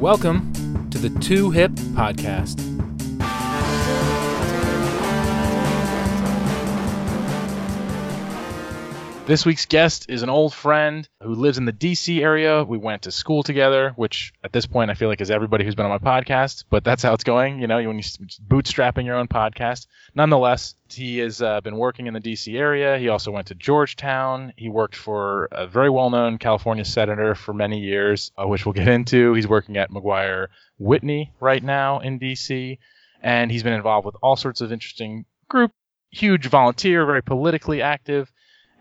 [0.00, 2.63] Welcome to the Two Hip Podcast.
[9.26, 12.62] This week's guest is an old friend who lives in the DC area.
[12.62, 15.74] We went to school together, which at this point I feel like is everybody who's
[15.74, 19.16] been on my podcast, but that's how it's going, you know, when you're bootstrapping your
[19.16, 19.86] own podcast.
[20.14, 22.98] Nonetheless, he has uh, been working in the DC area.
[22.98, 24.52] He also went to Georgetown.
[24.58, 28.74] He worked for a very well known California senator for many years, uh, which we'll
[28.74, 29.32] get into.
[29.32, 30.48] He's working at McGuire
[30.78, 32.76] Whitney right now in DC,
[33.22, 35.70] and he's been involved with all sorts of interesting group,
[36.10, 38.30] huge volunteer, very politically active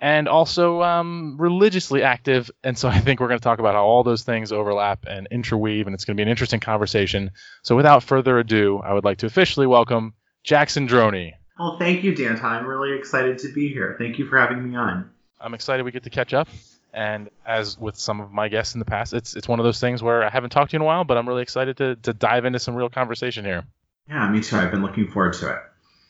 [0.03, 2.51] and also um, religiously active.
[2.61, 5.29] And so I think we're going to talk about how all those things overlap and
[5.31, 7.31] interweave, and it's going to be an interesting conversation.
[7.61, 11.35] So without further ado, I would like to officially welcome Jackson Droney.
[11.57, 12.37] Well, thank you, Dan.
[12.43, 13.95] I'm really excited to be here.
[13.97, 15.09] Thank you for having me on.
[15.39, 16.49] I'm excited we get to catch up.
[16.93, 19.79] And as with some of my guests in the past, it's it's one of those
[19.79, 21.95] things where I haven't talked to you in a while, but I'm really excited to,
[21.95, 23.63] to dive into some real conversation here.
[24.09, 24.57] Yeah, me too.
[24.57, 25.59] I've been looking forward to it.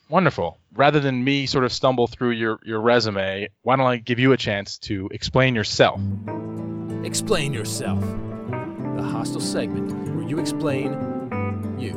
[0.09, 0.59] Wonderful.
[0.73, 4.31] Rather than me sort of stumble through your, your resume, why don't I give you
[4.31, 5.99] a chance to explain yourself?
[7.03, 8.01] Explain yourself.
[8.95, 10.93] The hostile segment where you explain
[11.79, 11.93] you.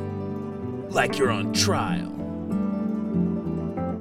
[0.91, 2.13] Like you're on trial.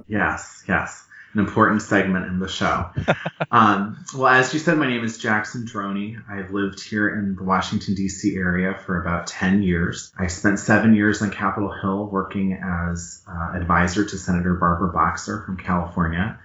[0.08, 1.06] Yes, yes
[1.36, 2.90] an important segment in the show.
[3.52, 6.18] um, well, as you said, my name is Jackson Droney.
[6.30, 8.36] I've lived here in the Washington, D.C.
[8.36, 10.14] area for about 10 years.
[10.18, 15.44] I spent seven years on Capitol Hill working as uh, advisor to Senator Barbara Boxer
[15.46, 16.40] from California.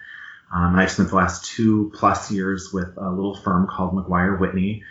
[0.53, 4.83] Um, I've spent the last two plus years with a little firm called McGuire Whitney.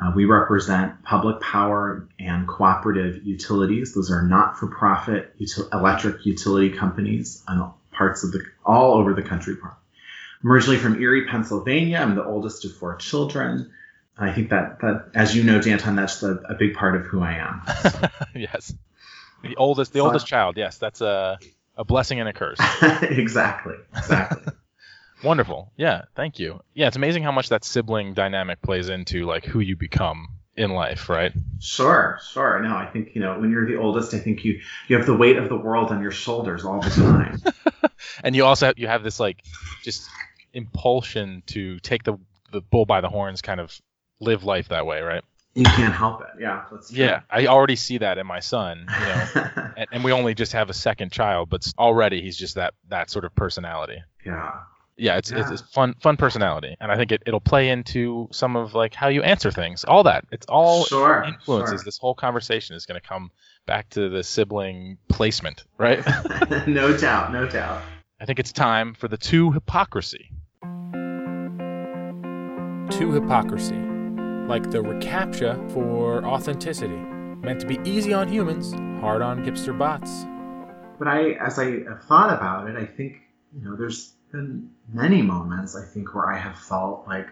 [0.00, 3.92] Uh, we represent public power and cooperative utilities.
[3.92, 7.42] Those are not for profit util- electric utility companies
[8.00, 9.54] parts of the all over the country.
[9.62, 11.98] I'm originally from Erie, Pennsylvania.
[11.98, 13.70] I'm the oldest of four children.
[14.16, 17.20] I think that that as you know, Danton, that's the, a big part of who
[17.20, 17.62] I am.
[18.34, 18.72] yes,
[19.42, 20.56] the oldest, the so, oldest child.
[20.56, 21.38] Yes, that's a
[21.76, 22.58] a blessing and a curse.
[23.02, 23.74] exactly.
[23.94, 24.52] Exactly.
[25.22, 25.70] Wonderful.
[25.76, 26.04] Yeah.
[26.16, 26.60] Thank you.
[26.72, 30.28] Yeah, it's amazing how much that sibling dynamic plays into like who you become
[30.60, 31.32] in life, right?
[31.58, 32.60] Sure, sure.
[32.60, 35.16] No, I think you know when you're the oldest, I think you you have the
[35.16, 37.42] weight of the world on your shoulders all the time.
[38.24, 39.42] and you also have, you have this like
[39.82, 40.06] just
[40.52, 42.18] impulsion to take the
[42.52, 43.76] the bull by the horns, kind of
[44.20, 45.24] live life that way, right?
[45.54, 46.28] You can't help it.
[46.38, 46.64] Yeah.
[46.90, 48.86] yeah, I already see that in my son.
[48.86, 52.56] You know, and, and we only just have a second child, but already he's just
[52.56, 54.02] that that sort of personality.
[54.26, 54.52] Yeah
[55.00, 55.50] yeah, it's, yeah.
[55.50, 59.08] it's fun fun personality, and I think it it'll play into some of like how
[59.08, 60.26] you answer things, all that.
[60.30, 61.80] It's all sure, influences.
[61.80, 61.84] Sure.
[61.84, 63.30] This whole conversation is going to come
[63.66, 66.04] back to the sibling placement, right?
[66.66, 67.82] no doubt, no doubt.
[68.20, 70.30] I think it's time for the two hypocrisy.
[72.90, 73.78] Two hypocrisy,
[74.46, 76.96] like the reCAPTCHA for authenticity,
[77.42, 80.26] meant to be easy on humans, hard on hipster bots.
[80.98, 83.22] But I, as I thought about it, I think
[83.56, 87.28] you know, there's been many moments I think where I have felt like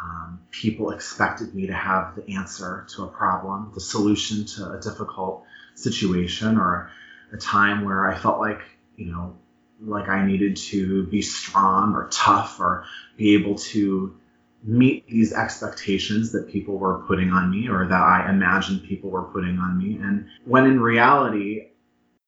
[0.00, 4.80] um, people expected me to have the answer to a problem, the solution to a
[4.80, 5.44] difficult
[5.74, 6.90] situation, or
[7.32, 8.60] a time where I felt like
[8.96, 9.36] you know
[9.80, 12.84] like I needed to be strong or tough or
[13.16, 14.16] be able to
[14.62, 19.22] meet these expectations that people were putting on me or that I imagined people were
[19.22, 19.98] putting on me.
[20.02, 21.68] And when in reality,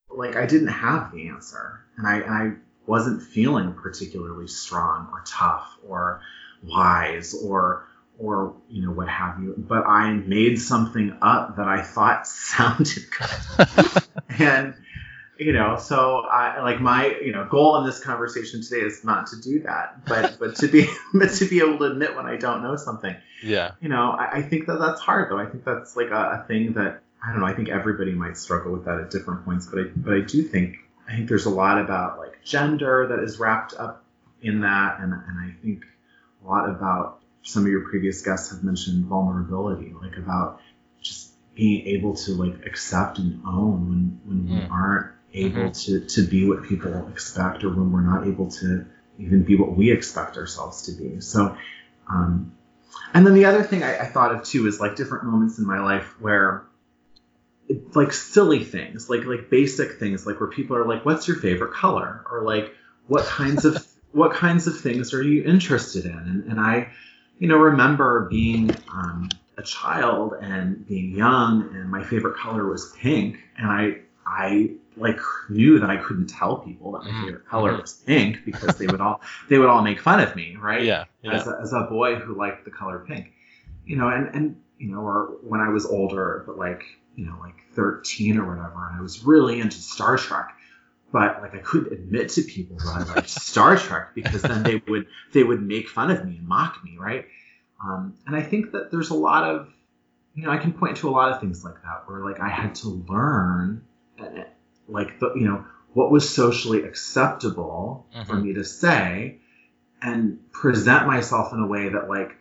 [0.09, 1.81] like I didn't have the answer.
[1.97, 2.53] And I, and I
[2.91, 6.21] wasn't feeling particularly strong or tough or
[6.65, 7.87] wise or
[8.19, 9.55] or you know what have you.
[9.57, 14.03] But i made something up that i thought sounded good.
[14.41, 14.75] And
[15.39, 19.29] you know so i like my you know goal in this conversation today is not
[19.29, 22.37] to do that but but to be but to be able to admit when i
[22.37, 23.15] don't know something.
[23.43, 23.73] Yeah.
[23.81, 25.39] You know i, I think that that's hard though.
[25.39, 28.37] I think that's like a, a thing that i don't know i think everybody might
[28.37, 30.77] struggle with that at different points but i but i do think
[31.11, 34.05] I think there's a lot about like gender that is wrapped up
[34.43, 35.85] in that, and, and I think
[36.45, 40.61] a lot about some of your previous guests have mentioned vulnerability, like about
[41.03, 44.63] just being able to like accept and own when when mm.
[44.63, 46.01] we aren't able mm-hmm.
[46.01, 48.87] to to be what people expect, or when we're not able to
[49.19, 51.21] even be what we expect ourselves to be.
[51.21, 51.57] So,
[52.09, 52.53] um,
[53.13, 55.67] and then the other thing I, I thought of too is like different moments in
[55.67, 56.65] my life where
[57.95, 61.73] like silly things, like like basic things, like where people are like, "What's your favorite
[61.73, 62.75] color?" or like,
[63.07, 66.91] "What kinds of what kinds of things are you interested in?" And, and I,
[67.39, 72.93] you know, remember being um, a child and being young, and my favorite color was
[72.99, 77.25] pink, and I I like knew that I couldn't tell people that my mm-hmm.
[77.25, 77.83] favorite color mm-hmm.
[77.83, 80.83] was pink because they would all they would all make fun of me, right?
[80.83, 81.05] Yeah.
[81.23, 81.35] yeah.
[81.35, 83.33] As, a, as a boy who liked the color pink.
[83.85, 86.83] you know, and and you know, or when I was older, but like
[87.17, 90.55] you know, like 13 or whatever, and I was really into Star Trek.
[91.13, 94.83] But like I couldn't admit to people that I liked Star Trek because then they
[94.89, 97.27] would they would make fun of me and mock me, right?
[97.83, 99.69] Um, and I think that there's a lot of
[100.35, 102.49] you know I can point to a lot of things like that where like I
[102.49, 103.85] had to learn
[104.89, 108.31] like the you know what was socially acceptable mm-hmm.
[108.31, 109.39] for me to say
[110.03, 112.37] and present myself in a way that like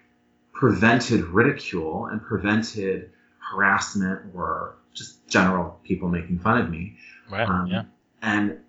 [0.54, 3.12] prevented ridicule and prevented
[3.50, 6.98] harassment or just general people making fun of me.
[7.30, 7.48] Right.
[7.48, 7.84] Um, yeah.
[8.22, 8.60] And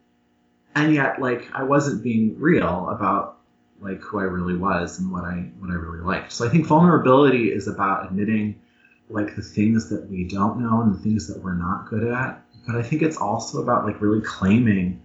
[0.75, 3.39] and yet like I wasn't being real about
[3.81, 6.33] like who I really was and what I what I really liked.
[6.33, 8.61] So I think vulnerability is about admitting
[9.09, 12.43] like the things that we don't know and the things that we're not good at.
[12.67, 15.03] But I think it's also about like really claiming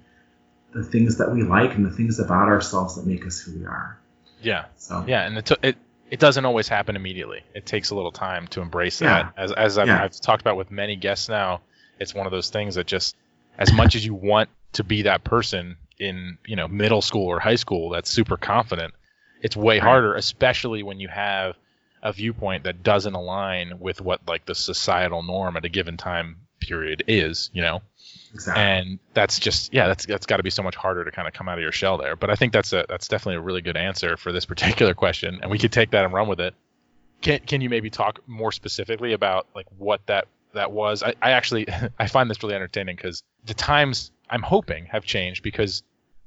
[0.73, 3.65] the things that we like and the things about ourselves that make us who we
[3.65, 3.97] are.
[4.41, 4.65] Yeah.
[4.75, 5.77] So yeah, and it, t- it
[6.09, 7.43] it doesn't always happen immediately.
[7.53, 9.33] It takes a little time to embrace that.
[9.37, 9.43] Yeah.
[9.43, 10.03] As as I've, yeah.
[10.03, 11.61] I've talked about with many guests now,
[11.99, 13.15] it's one of those things that just
[13.57, 17.39] as much as you want to be that person in you know middle school or
[17.39, 18.93] high school that's super confident,
[19.41, 21.55] it's way harder, especially when you have
[22.03, 26.37] a viewpoint that doesn't align with what like the societal norm at a given time
[26.67, 27.49] period is.
[27.53, 27.81] You know.
[28.33, 28.63] Exactly.
[28.63, 31.33] And that's just yeah, that's that's got to be so much harder to kind of
[31.33, 32.15] come out of your shell there.
[32.15, 35.39] But I think that's a that's definitely a really good answer for this particular question,
[35.41, 36.53] and we could take that and run with it.
[37.21, 41.01] Can can you maybe talk more specifically about like what that that was?
[41.01, 41.67] I, I actually
[41.99, 45.83] I find this really entertaining because the times I'm hoping have changed because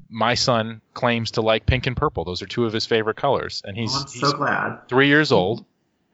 [0.09, 2.25] my son claims to like pink and purple.
[2.25, 4.89] Those are two of his favorite colors, and he's, oh, he's so glad.
[4.89, 5.69] Three years old, mm-hmm.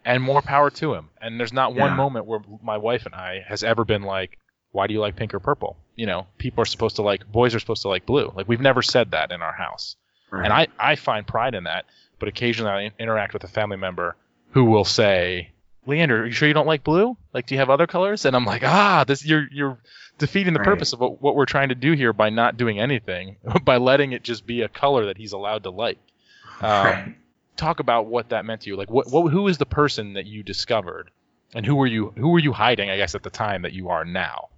[0.04, 1.10] And more power to him.
[1.20, 1.82] And there's not yeah.
[1.82, 4.38] one moment where my wife and I has ever been like,
[4.72, 5.76] why do you like pink or purple?
[5.96, 8.32] You know, people are supposed to like boys are supposed to like blue.
[8.34, 9.96] Like we've never said that in our house.
[10.30, 10.44] Right.
[10.44, 11.86] And I, I find pride in that,
[12.18, 14.16] but occasionally I interact with a family member
[14.50, 15.52] who will say,
[15.86, 17.16] Leander, are you sure you don't like blue?
[17.32, 18.24] Like, do you have other colors?
[18.24, 19.78] And I'm like, ah, this you're you're
[20.18, 20.64] defeating the right.
[20.64, 24.12] purpose of what, what we're trying to do here by not doing anything, by letting
[24.12, 25.98] it just be a color that he's allowed to like.
[26.60, 27.14] Um, right.
[27.56, 28.76] Talk about what that meant to you.
[28.76, 31.10] Like, what, what who is the person that you discovered,
[31.54, 32.90] and who were you who were you hiding?
[32.90, 34.48] I guess at the time that you are now.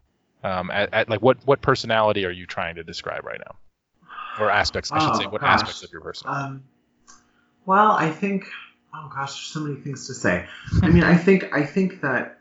[0.44, 3.56] Um, at, at, like what what personality are you trying to describe right now,
[4.38, 4.92] or aspects?
[4.92, 5.60] I should oh, say what gosh.
[5.60, 6.44] aspects of your personality.
[6.44, 6.64] Um,
[7.64, 8.46] well, I think
[8.94, 10.46] oh gosh, there's so many things to say.
[10.82, 12.38] I mean, I think I think that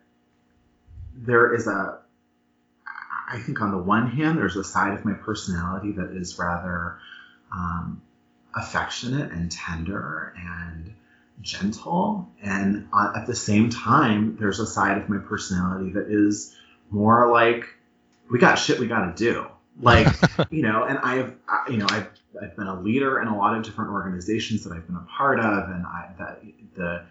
[1.15, 1.99] there is a
[3.27, 6.99] I think on the one hand, there's a side of my personality that is rather
[7.51, 8.01] um,
[8.55, 10.93] affectionate and tender and
[11.41, 16.55] gentle, and uh, at the same time, there's a side of my personality that is
[16.89, 17.65] more like
[18.29, 19.45] we got shit we got to do.
[19.81, 20.07] Like,
[20.49, 21.35] you know, and I have,
[21.69, 22.07] you know, I've,
[22.41, 25.39] I've been a leader in a lot of different organizations that I've been a part
[25.39, 26.41] of, and I, that
[26.75, 27.05] the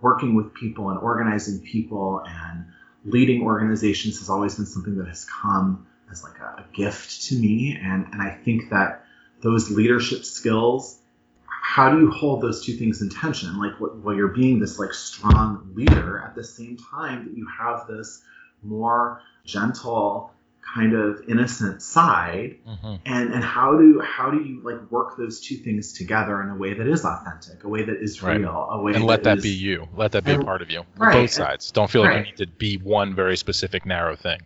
[0.00, 2.66] working with people and organizing people and
[3.04, 7.34] leading organizations has always been something that has come as like a, a gift to
[7.34, 7.78] me.
[7.80, 9.04] And, and I think that
[9.40, 10.98] those leadership skills,
[11.46, 13.58] how do you hold those two things in tension?
[13.58, 17.86] Like, while you're being this like strong leader at the same time that you have
[17.86, 18.22] this
[18.62, 20.32] more gentle
[20.74, 22.96] kind of innocent side mm-hmm.
[23.06, 26.56] and and how do how do you like work those two things together in a
[26.56, 28.38] way that is authentic a way that is right.
[28.38, 30.60] real a way and let that, that be you let that be and, a part
[30.60, 32.18] of you right, both sides don't feel like right.
[32.18, 34.40] you need to be one very specific narrow thing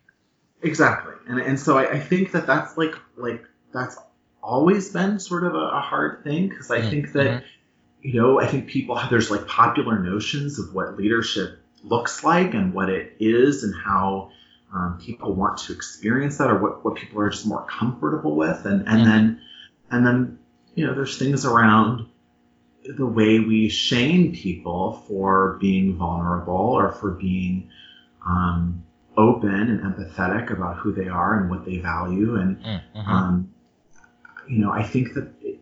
[0.62, 3.96] exactly and and so I, I think that that's like like that's
[4.42, 6.90] always been sort of a, a hard thing because I mm-hmm.
[6.90, 7.46] think that mm-hmm.
[8.02, 12.54] you know I think people have there's like popular notions of what leadership looks like
[12.54, 14.30] and what it is and how
[14.72, 18.64] um, people want to experience that or what, what people are just more comfortable with
[18.64, 19.40] and, and mm then
[19.90, 20.38] and then
[20.74, 22.06] you know there's things around
[22.84, 27.68] the way we shame people for being vulnerable or for being
[28.26, 28.82] um,
[29.16, 32.98] open and empathetic about who they are and what they value and mm-hmm.
[32.98, 33.51] um,
[34.48, 35.58] you know i think that it,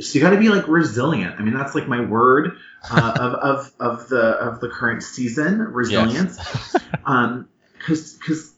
[0.00, 1.36] so you got to be like resilient.
[1.38, 2.56] I mean, that's like my word
[2.90, 6.36] uh, of, of of the of the current season, resilience.
[6.36, 6.76] Yes.
[7.04, 8.54] um, because because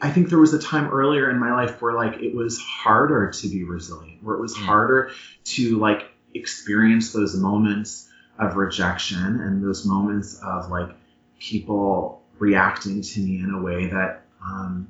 [0.00, 3.30] I think there was a time earlier in my life where like it was harder
[3.30, 4.64] to be resilient, where it was mm.
[4.64, 5.10] harder
[5.44, 10.90] to like experience those moments of rejection and those moments of like
[11.38, 14.88] people reacting to me in a way that um,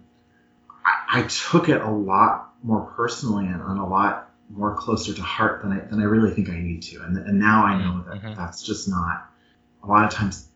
[0.84, 5.22] I, I, took it a lot more personally and, and a lot more closer to
[5.22, 7.02] heart than I than I really think I need to.
[7.02, 8.34] And and now I know that mm-hmm.
[8.34, 9.26] that's just not.
[9.82, 10.46] A lot of times,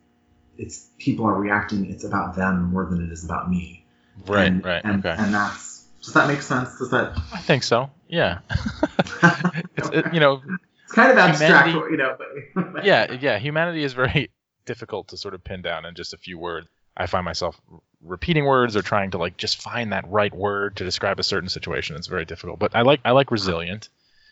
[0.59, 1.91] it's people are reacting.
[1.91, 3.87] It's about them more than it is about me.
[4.27, 4.47] Right.
[4.47, 4.83] And, right.
[4.85, 5.15] And, okay.
[5.17, 6.79] And that's does that make sense?
[6.79, 7.17] Does that?
[7.33, 7.91] I think so.
[8.09, 8.41] Yeah.
[9.77, 10.43] it's it, you know.
[10.85, 12.17] It's kind of abstract, humanity, you know.
[12.73, 13.39] But, yeah, yeah.
[13.39, 14.31] Humanity is very
[14.67, 16.69] difficult to sort of pin down in just a few words.
[16.97, 17.59] I find myself
[18.05, 21.49] repeating words or trying to like just find that right word to describe a certain
[21.49, 21.97] situation.
[21.97, 22.59] It's very difficult.
[22.59, 23.89] But I like I like resilient.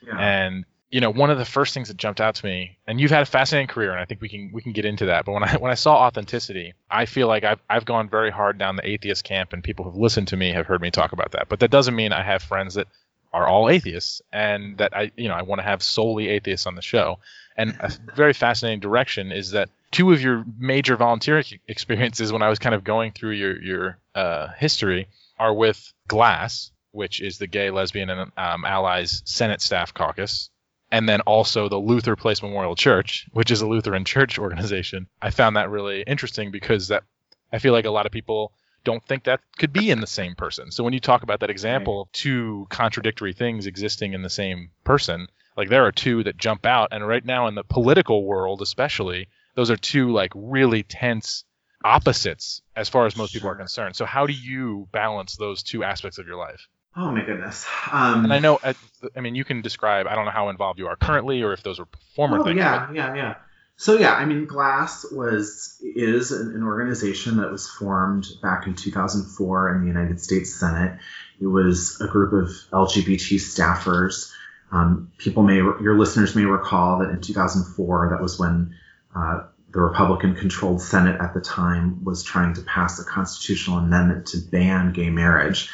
[0.06, 0.18] Yeah.
[0.18, 3.10] And you know, one of the first things that jumped out to me, and you've
[3.10, 5.24] had a fascinating career, and I think we can we can get into that.
[5.24, 8.58] But when I when I saw authenticity, I feel like I've I've gone very hard
[8.58, 11.32] down the atheist camp, and people who've listened to me have heard me talk about
[11.32, 11.48] that.
[11.48, 12.88] But that doesn't mean I have friends that
[13.32, 16.74] are all atheists, and that I you know I want to have solely atheists on
[16.74, 17.18] the show.
[17.56, 22.48] And a very fascinating direction is that two of your major volunteer experiences when I
[22.48, 25.08] was kind of going through your your uh, history
[25.38, 30.50] are with Glass, which is the Gay, Lesbian, and um, Allies Senate Staff Caucus,
[30.90, 35.06] and then also the Luther Place Memorial Church, which is a Lutheran church organization.
[35.20, 37.04] I found that really interesting because that
[37.52, 38.52] I feel like a lot of people
[38.84, 40.72] don't think that could be in the same person.
[40.72, 44.70] So when you talk about that example of two contradictory things existing in the same
[44.82, 48.60] person, like there are two that jump out and right now in the political world
[48.60, 51.44] especially, those are two like really tense
[51.84, 53.96] opposites as far as most people are concerned.
[53.96, 56.68] So how do you balance those two aspects of your life?
[56.96, 57.66] Oh my goodness.
[57.90, 58.74] Um, And I know, I,
[59.16, 60.06] I mean, you can describe.
[60.06, 62.58] I don't know how involved you are currently, or if those were former oh, things.
[62.58, 63.34] yeah, yeah, yeah.
[63.76, 68.74] So yeah, I mean, Glass was is an, an organization that was formed back in
[68.74, 70.98] 2004 in the United States Senate.
[71.40, 74.30] It was a group of LGBT staffers.
[74.70, 78.74] Um, people may, your listeners may recall that in 2004, that was when
[79.14, 84.38] uh, the Republican-controlled Senate at the time was trying to pass a constitutional amendment to
[84.38, 85.70] ban gay marriage.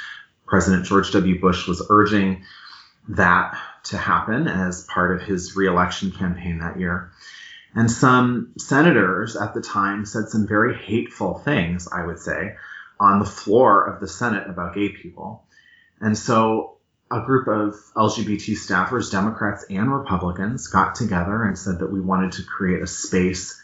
[0.47, 1.40] President George W.
[1.40, 2.45] Bush was urging
[3.09, 7.11] that to happen as part of his reelection campaign that year.
[7.75, 12.57] And some senators at the time said some very hateful things, I would say,
[12.99, 15.45] on the floor of the Senate about gay people.
[16.00, 16.78] And so
[17.11, 22.33] a group of LGBT staffers, Democrats and Republicans, got together and said that we wanted
[22.33, 23.61] to create a space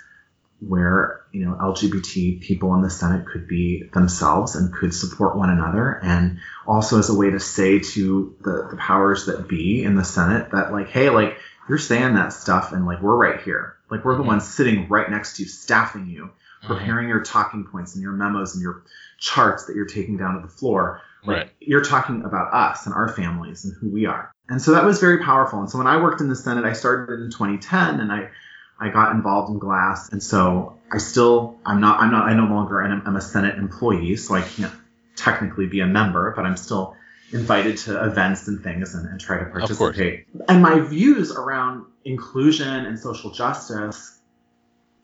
[0.61, 5.51] where you know LGBT people in the Senate could be themselves and could support one
[5.51, 9.95] another, and also as a way to say to the, the powers that be in
[9.95, 11.37] the Senate that like, hey, like
[11.69, 14.29] you're saying that stuff, and like we're right here, like we're the Mhm.
[14.29, 16.31] ones sitting right next to you, staffing you,
[16.63, 18.83] preparing your talking points and your memos and your
[19.19, 21.01] charts that you're taking down to the floor.
[21.33, 24.33] Like you're talking about us and our families and who we are.
[24.49, 25.61] And so that was very powerful.
[25.61, 28.31] And so when I worked in the Senate, I started in 2010 and I
[28.79, 30.11] I got involved in glass.
[30.13, 33.59] And so I still I'm not I'm not I no longer am I'm a Senate
[33.59, 34.73] employee, so I can't
[35.17, 36.97] technically be a member, but I'm still
[37.33, 40.27] invited to events and things and, and try to participate.
[40.49, 44.19] And my views around inclusion and social justice,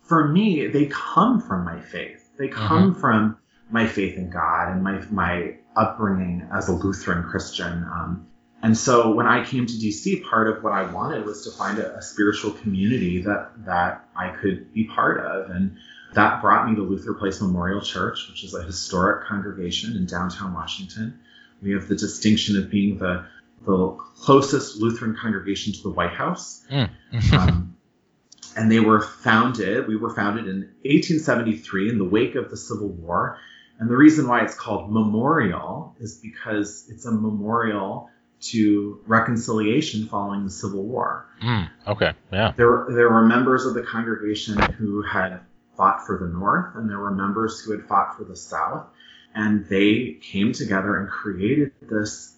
[0.02, 2.28] for me, they come from my faith.
[2.38, 2.66] They mm-hmm.
[2.66, 3.38] come from
[3.70, 7.84] my faith in God and my my upbringing as a Lutheran Christian.
[7.84, 8.26] Um,
[8.62, 11.78] and so when I came to DC, part of what I wanted was to find
[11.78, 15.76] a, a spiritual community that that I could be part of, and
[16.14, 20.52] that brought me to Luther Place Memorial Church, which is a historic congregation in downtown
[20.52, 21.20] Washington.
[21.62, 23.24] We have the distinction of being the
[23.64, 26.64] the closest Lutheran congregation to the White House.
[26.70, 26.90] Mm.
[27.32, 27.76] Um,
[28.56, 32.88] and they were founded, we were founded in 1873 in the wake of the Civil
[32.88, 33.38] War.
[33.80, 38.10] And the reason why it's called Memorial is because it's a memorial
[38.42, 41.26] to reconciliation following the Civil War.
[41.42, 42.12] Mm, okay.
[42.32, 42.52] Yeah.
[42.56, 45.40] There, there were members of the congregation who had
[45.76, 48.86] fought for the North, and there were members who had fought for the South.
[49.34, 52.36] And they came together and created this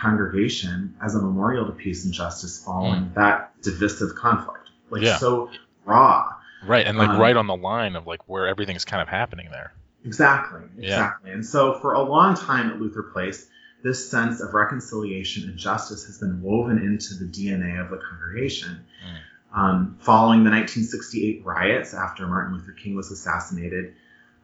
[0.00, 4.70] congregation as a memorial to peace and justice following that divisive conflict.
[4.90, 5.16] Like Yeah.
[5.16, 5.50] so
[5.84, 6.34] raw.
[6.64, 6.86] Right.
[6.86, 9.72] And like Um, right on the line of like where everything's kind of happening there.
[10.06, 10.62] Exactly.
[10.78, 10.84] Yeah.
[10.84, 11.30] Exactly.
[11.32, 13.48] And so for a long time at Luther Place,
[13.82, 18.84] this sense of reconciliation and justice has been woven into the DNA of the congregation.
[19.04, 19.58] Mm.
[19.58, 23.94] Um, following the 1968 riots after Martin Luther King was assassinated,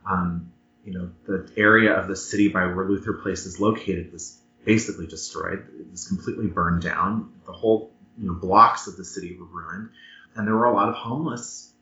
[0.08, 0.52] um,
[0.84, 5.06] you know, the area of the city by where Luther Place is located was basically
[5.06, 5.66] destroyed.
[5.78, 7.32] It was completely burned down.
[7.46, 9.90] The whole, you know, blocks of the city were ruined,
[10.34, 11.72] and there were a lot of homeless,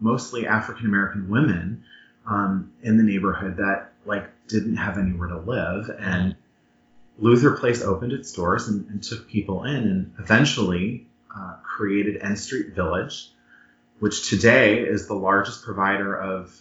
[0.00, 1.84] mostly African American women,
[2.30, 5.90] um, in the neighborhood that like didn't have anywhere to live.
[5.98, 6.36] And
[7.18, 11.06] Luther Place opened its doors and, and took people in, and eventually
[11.36, 13.30] uh, created N Street Village,
[13.98, 16.56] which today is the largest provider of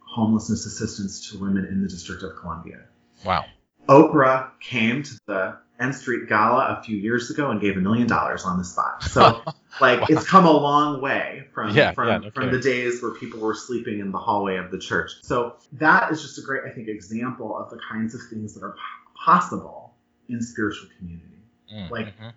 [0.00, 2.80] homelessness assistance to women in the District of Columbia.
[3.24, 3.44] Wow.
[3.88, 8.08] Oprah came to the N Street Gala a few years ago and gave a million
[8.08, 9.04] dollars on the spot.
[9.04, 9.42] So,
[9.80, 10.06] like, Wow.
[10.10, 13.40] it's come a long way from Yeah, from, yeah, no from the days where people
[13.40, 15.10] were sleeping in the hallway of the church.
[15.22, 18.62] So that is just a great, I think, example of the kinds of things that
[18.64, 19.94] are po- possible
[20.28, 21.26] in spiritual community.
[21.72, 22.32] Mm, Like- mhm.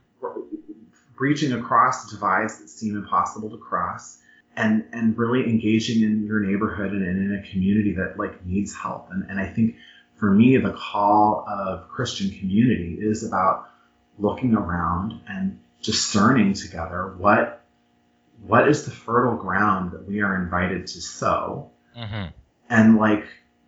[1.15, 4.19] breaching across divides that seem impossible to cross
[4.55, 8.73] and and really engaging in your neighborhood and, and in a community that like needs
[8.73, 9.09] help.
[9.11, 9.75] And and I think
[10.15, 13.69] for me the call of Christian community is about
[14.19, 17.63] looking around and discerning together what
[18.41, 21.69] what is the fertile ground that we are invited to sow?
[21.97, 22.29] Mm-hmm.
[22.71, 23.25] and like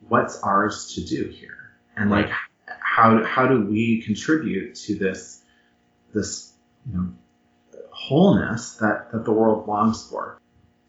[0.07, 1.77] what's ours to do here?
[1.95, 2.29] And like
[2.67, 5.43] how how do we contribute to this
[6.13, 6.51] this
[6.87, 7.13] you know
[7.91, 10.41] wholeness that that the world longs for?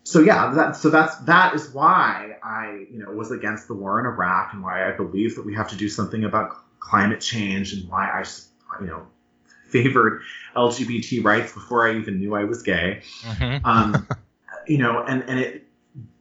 [0.05, 3.99] So yeah that so that's that is why i you know was against the war
[3.99, 7.73] in iraq and why i believe that we have to do something about climate change
[7.73, 8.25] and why i
[8.81, 9.07] you know
[9.83, 10.23] favored
[10.57, 13.67] lgbt rights before i even knew i was gay Mm-hmm.
[13.67, 14.07] um,
[14.67, 15.65] you know, and and it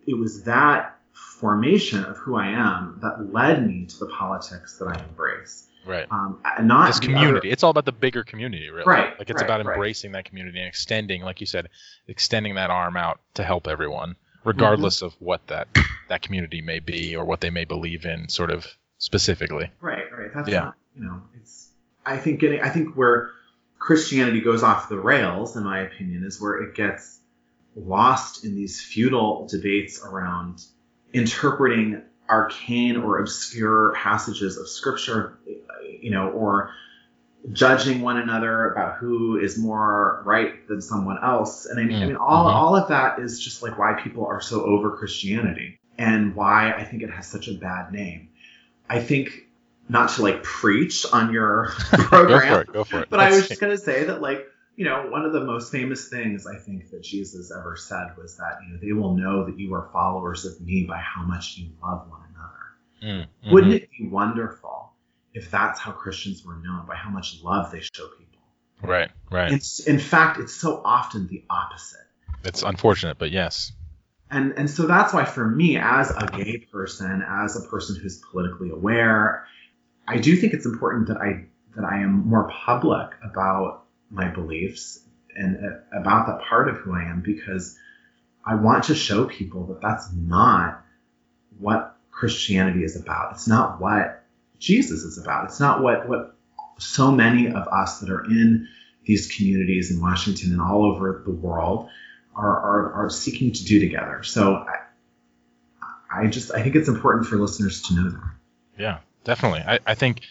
[0.07, 4.85] it was that formation of who I am that led me to the politics that
[4.85, 5.67] I embrace.
[5.85, 6.05] Right.
[6.11, 7.37] Um, not This community.
[7.39, 8.85] other- it's all about the bigger community, really.
[8.87, 9.73] Right, Like it's right, about right.
[9.73, 11.69] embracing that community and extending, like you said,
[12.07, 15.05] extending that arm out to help everyone, regardless Mm-hmm.
[15.07, 15.67] of what that
[16.09, 18.67] that community may be or what they may believe in, sort of
[18.99, 19.69] specifically.
[19.81, 20.29] right, right.
[20.33, 20.59] That's Yeah.
[20.65, 21.69] not, you know, it's.
[22.05, 22.61] I think getting.
[22.61, 23.31] I think where
[23.85, 27.19] Christianity goes off the rails, in my opinion, is where it gets
[27.75, 30.63] lost in these futile debates around
[31.13, 35.37] interpreting arcane or obscure passages of scripture,
[36.01, 36.71] you know, or
[37.51, 41.67] judging one another about who is more right than someone else.
[41.67, 42.55] And I mean, I mean, all Mhm.
[42.55, 46.83] all of that is just like why people are so over Christianity and why I
[46.85, 48.29] think it has such a bad name.
[48.89, 49.47] I think
[49.87, 52.73] not to like preach on your Go program, for it.
[52.73, 53.09] Go for it.
[53.09, 56.09] but I was just gonna say that like you know one of the most famous
[56.09, 59.59] things I think that Jesus ever said was that you know they will know that
[59.59, 62.45] you are followers of me by how much you love one another.
[63.03, 63.51] Mm, mhm.
[63.51, 64.91] Wouldn't it be wonderful
[65.33, 68.41] if that's how Christians were known by how much love they show people?
[68.81, 69.09] Right.
[69.31, 69.51] Right.
[69.51, 71.99] It's, in fact, it's so often the opposite.
[72.43, 73.71] it's unfortunate, but yes.
[74.29, 78.21] And, and so that's why for me as a gay person as a person who's
[78.31, 79.45] politically aware
[80.07, 84.99] i do think it's important that i that i am more public about my beliefs
[85.35, 87.77] and uh, about that part of who i am because
[88.45, 90.83] i want to show people that that's not
[91.59, 94.23] what christianity is about it's not what
[94.59, 96.35] jesus is about it's not what what
[96.77, 98.67] so many of us that are in
[99.05, 101.89] these communities in washington and all over the world
[102.35, 104.23] are, are, are seeking to do together.
[104.23, 108.31] So I, I just I think it's important for listeners to know that.
[108.77, 109.61] Yeah, definitely.
[109.67, 110.21] I, I think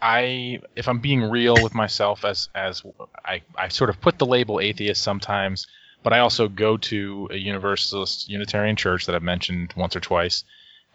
[0.00, 2.82] I, if I'm being real with myself, as as
[3.24, 5.66] I, I sort of put the label atheist sometimes,
[6.02, 10.44] but I also go to a Universalist Unitarian church that I've mentioned once or twice,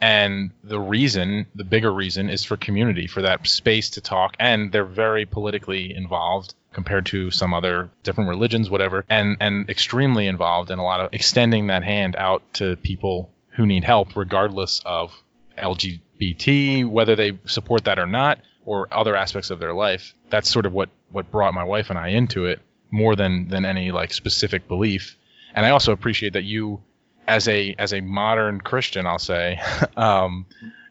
[0.01, 4.71] and the reason, the bigger reason, is for community, for that space to talk, and
[4.71, 10.71] they're very politically involved compared to some other different religions, whatever, and and extremely involved
[10.71, 15.11] in a lot of extending that hand out to people who need help, regardless of
[15.57, 15.99] LGBT,
[16.83, 20.13] whether they support that or not, or other aspects of their life.
[20.29, 22.59] That's sort of what what brought my wife and I into it
[22.91, 25.17] more than than any like specific belief.
[25.55, 26.81] And I also appreciate that you,
[27.27, 29.59] as a as a modern Christian, I'll say,
[29.97, 30.45] um,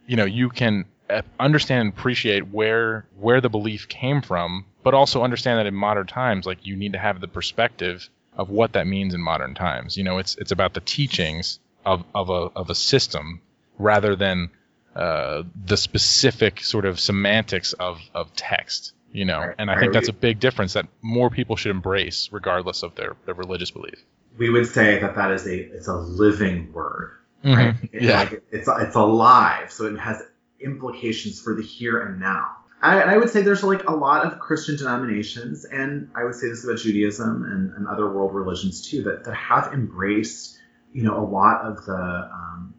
[0.07, 4.95] you know, you can uh, understand and appreciate where where the belief came from, but
[4.95, 8.73] also understand that in modern times, like you need to have the perspective of what
[8.73, 9.97] that means in modern times.
[9.97, 13.41] You know, it's it's about the teachings of of a of a system
[13.79, 14.51] rather than
[14.99, 18.93] uh, the specific sort of semantics of of text.
[19.11, 19.55] You know, Right.
[19.59, 23.17] and I think that's a big difference that more people should embrace, regardless of their
[23.25, 24.05] their religious belief.
[24.37, 27.13] We would say that that is a it's a living word,
[27.45, 27.69] right?
[27.69, 28.05] It- Mm-hmm.
[28.05, 28.19] Yeah.
[28.19, 30.23] like, it's it's alive, so it has
[30.61, 32.57] implications for the here and now.
[32.83, 36.35] I, and I would say there's like a lot of Christian denominations, and I would
[36.35, 40.59] say this about Judaism and, and other world religions too, that, that have embraced,
[40.93, 42.75] you know, a lot of the, um,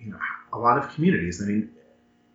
[0.00, 0.18] you know,
[0.52, 1.42] a lot of communities.
[1.42, 1.70] I mean,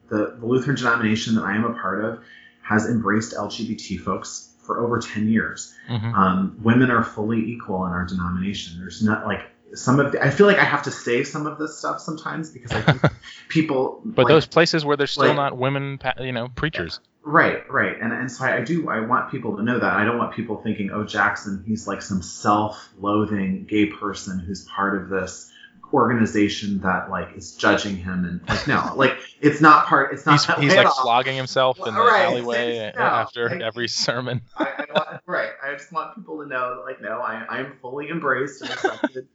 [0.09, 2.23] the, the Lutheran denomination that I am a part of
[2.61, 5.73] has embraced LGBT folks for over 10 years.
[5.89, 6.13] Mhm.
[6.13, 8.79] Um, women are fully equal in our denomination.
[8.79, 9.41] There's not like
[9.73, 12.51] some of the, I feel like I have to say some of this stuff sometimes
[12.51, 13.01] because I think
[13.49, 14.01] people.
[14.05, 16.99] But like, those places where there's still like- not women, you know, preachers.
[17.25, 18.89] Right, right, and and so I, I do.
[18.89, 19.93] I want people to know that.
[19.93, 25.01] I don't want people thinking, "Oh, Jackson, he's like some self-loathing gay person who's part
[25.01, 25.49] of this
[25.93, 30.13] organization that like is judging him." And like, no, like it's not part.
[30.13, 30.33] It's not.
[30.33, 34.41] He's, that he's like slogging himself in the Right, alleyway no, after every sermon.
[34.57, 35.51] I, I want, right.
[35.63, 38.71] I just want people to know that, like, no, I, I am fully embraced and
[38.71, 39.27] accepted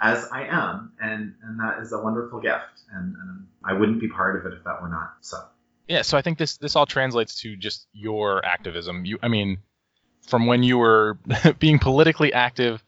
[0.00, 4.08] as I am, and and that is a wonderful gift, and, and I wouldn't be
[4.08, 5.38] part of it if that were not so.
[5.88, 9.04] Yeah, so I think this this all translates to just your activism.
[9.04, 9.58] You, I mean,
[10.22, 11.18] from when you were
[11.58, 12.83] being politically active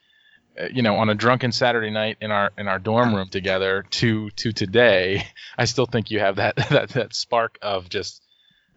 [0.73, 4.31] you know, on a drunken Saturday night in our in our dorm room together to
[4.31, 5.27] to today,
[5.59, 8.23] I still think you have that that, that spark of just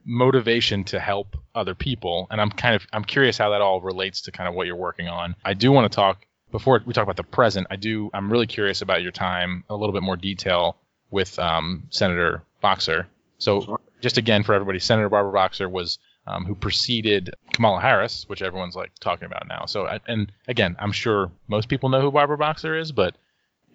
[0.05, 2.27] motivation to help other people.
[2.31, 4.75] And I'm kind of I'm curious how that all relates to kind of what you're
[4.75, 5.35] working on.
[5.43, 7.67] I do want to talk before we talk about the present.
[7.69, 10.77] I do I'm really curious about your time a little bit more detail
[11.11, 13.07] with um, Senator Boxer.
[13.37, 15.97] So just again for everybody, Senator Barbara Boxer was
[16.29, 19.65] um, who preceded Kamala Harris, which everyone's like talking about now.
[19.65, 23.15] So I- and again, I'm sure most people know who Barbara Boxer is, but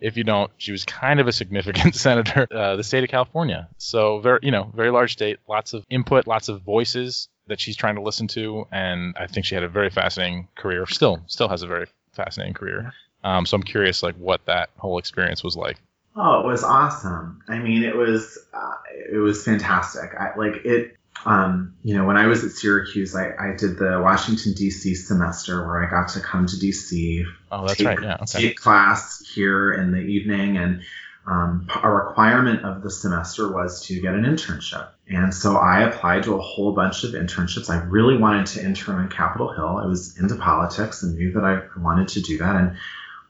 [0.01, 3.69] if you don't, she was kind of a significant senator, uh, the state of California.
[3.79, 7.77] So very, you know, very large state, lots of input, lots of voices that she's
[7.77, 10.87] trying to listen to, and I think she had a very fascinating career.
[10.87, 12.93] Still, still has a very fascinating career.
[13.23, 15.77] Um, so I'm curious, like, what that whole experience was like.
[16.17, 17.43] Oh, it was awesome.
[17.49, 18.75] I mean, it was uh,
[19.12, 20.14] it was fantastic.
[20.14, 20.97] I like it.
[21.27, 24.94] Um, you know, when I was at Syracuse, I, I did the Washington D.C.
[24.94, 27.24] semester where I got to come to D.C.
[27.50, 28.03] Oh, that's take, right.
[28.03, 28.14] Yeah.
[28.14, 28.48] Okay.
[28.48, 30.83] take class here in the evening, and
[31.27, 34.88] um, a requirement of the semester was to get an internship.
[35.09, 37.70] And so I applied to a whole bunch of internships.
[37.70, 39.79] I really wanted to intern on Capitol Hill.
[39.83, 42.57] I was into politics and knew that I wanted to do that.
[42.57, 42.77] And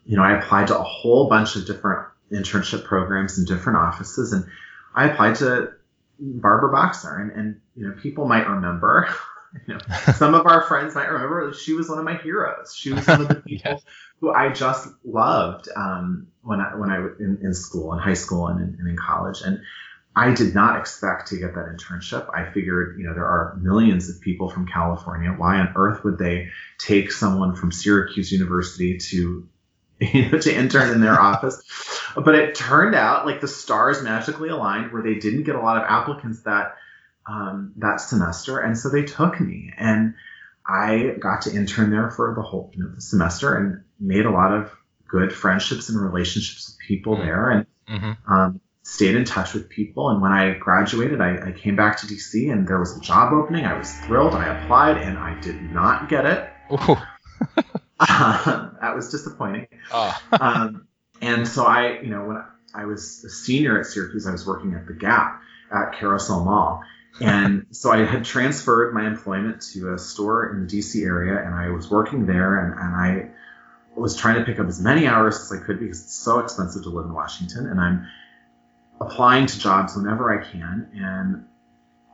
[0.04, 4.32] you know, I applied to a whole bunch of different internship programs in different offices,
[4.32, 4.46] and
[4.94, 5.72] I applied to
[6.18, 9.08] Barbara Boxer, and, and you know, people might remember.
[9.68, 9.80] You know,
[10.16, 12.74] some of our friends might remember she was one of my heroes.
[12.76, 13.82] She was one of the people Yes.
[14.20, 18.14] who I just loved um, when I when I was in, in school, in high
[18.14, 19.42] school, and in, and in college.
[19.42, 19.60] And
[20.16, 22.28] I did not expect to get that internship.
[22.34, 25.30] I figured, you know, there are millions of people from California.
[25.30, 26.48] Why on earth would they
[26.78, 29.48] take someone from Syracuse University to
[30.00, 31.62] you know, to intern in their office?
[32.16, 35.76] But it turned out like the stars magically aligned, where they didn't get a lot
[35.76, 36.76] of applicants that
[37.26, 40.14] um, that semester, and so they took me, and
[40.66, 44.30] I got to intern there for the whole you know, the semester, and made a
[44.30, 44.70] lot of
[45.08, 47.24] good friendships and relationships with people Mm.
[47.24, 48.32] there, and Mm-hmm.
[48.32, 50.10] um, stayed in touch with people.
[50.10, 53.32] And when I graduated, I, I came back to DC, and there was a job
[53.32, 53.64] opening.
[53.64, 54.34] I was thrilled.
[54.34, 56.50] I applied, and I did not get it.
[58.84, 60.22] that was disappointing Ah.
[60.40, 60.86] um,
[61.20, 62.44] and so I, you know, when
[62.74, 65.40] I was a senior at Syracuse, I was working at the Gap
[65.72, 66.82] at Carousel Mall.
[67.20, 71.54] And so I had transferred my employment to a store in the DC area, and
[71.54, 73.30] I was working there, and, and I
[73.98, 76.82] was trying to pick up as many hours as I could because it's so expensive
[76.82, 77.68] to live in Washington.
[77.68, 78.08] And I'm
[79.00, 81.44] applying to jobs whenever I can, and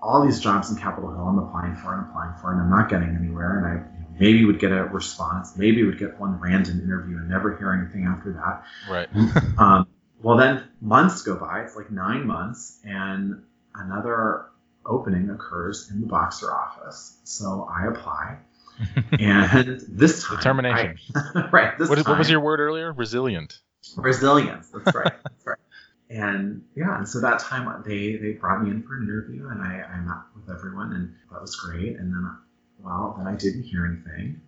[0.02, 2.90] all these jobs in Capitol Hill I'm applying for and applying for, and I'm not
[2.90, 3.58] getting anywhere.
[3.58, 7.56] And I maybe would get a response, maybe would get one random interview, and never
[7.56, 8.64] hear anything after that.
[8.88, 9.08] Right.
[9.58, 9.88] Um,
[10.22, 11.62] well, then months go by.
[11.62, 13.42] It's like nine months, and
[13.74, 14.46] another
[14.84, 17.16] opening occurs in the boxer office.
[17.24, 18.38] So I apply,
[19.18, 20.98] and this time, Determination.
[21.14, 21.78] I- right.
[21.78, 22.92] This What, is, what was your word earlier?
[22.92, 23.58] Resilient.
[23.96, 24.68] resilience?
[24.68, 25.12] That's right.
[25.24, 25.58] That's right.
[26.10, 29.62] And yeah, and so that time they they brought me in for an interview, and
[29.62, 31.96] I, I met with everyone, and that was great.
[31.96, 32.30] And then,
[32.84, 34.40] well, then I didn't hear anything.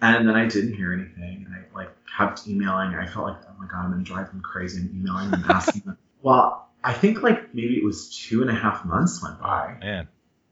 [0.00, 2.94] And then I didn't hear anything, and I like kept emailing.
[2.94, 4.80] I felt like, oh my god, I'm gonna drive them crazy.
[4.80, 5.98] I'm emailing them, asking them.
[6.22, 10.06] Well, I think like maybe it was two and a half months went by, Man.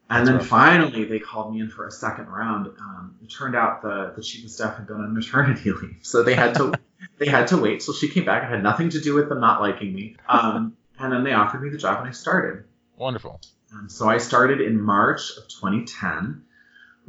[0.09, 0.46] and then rough.
[0.48, 2.66] finally they called me in for a second round.
[2.80, 6.24] Um, it turned out the the chief of staff had been on maternity leave, so
[6.24, 6.72] they had to
[7.18, 7.83] they had to wait.
[7.83, 8.42] So she came back.
[8.42, 10.16] It had nothing to do with them not liking me.
[10.28, 12.64] Um, and then they offered me the job, and I started.
[12.96, 13.40] Wonderful.
[13.72, 16.42] Um, so I started in March of 2010,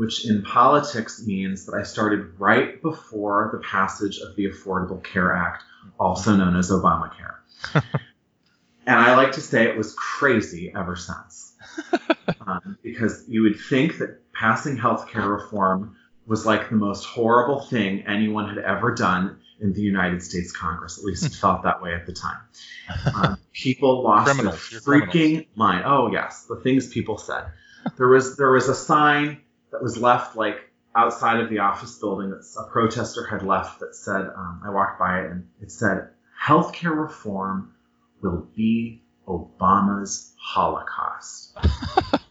[0.02, 5.32] which in politics means that I started right before the passage of the Affordable Care
[5.32, 5.64] Act,
[6.00, 7.36] also known as Obamacare.
[7.76, 11.54] and I like to say it was crazy ever since.
[12.48, 18.02] um, because you would think that passing healthcare reform was like the most horrible thing
[18.08, 20.98] anyone had ever done in the United States Congress.
[20.98, 22.40] At least it felt that way at the time.
[23.14, 25.84] Um, people lost Criminals, their freaking mind.
[25.86, 27.52] Oh yes, the things people said.
[27.98, 30.58] There was there was a sign that was left like
[30.96, 35.00] outside of the office building that a protester had left that said, um, I walked
[35.00, 36.10] by it and it said,
[36.46, 37.74] "Healthcare reform
[38.22, 41.58] will be Obama's Holocaust."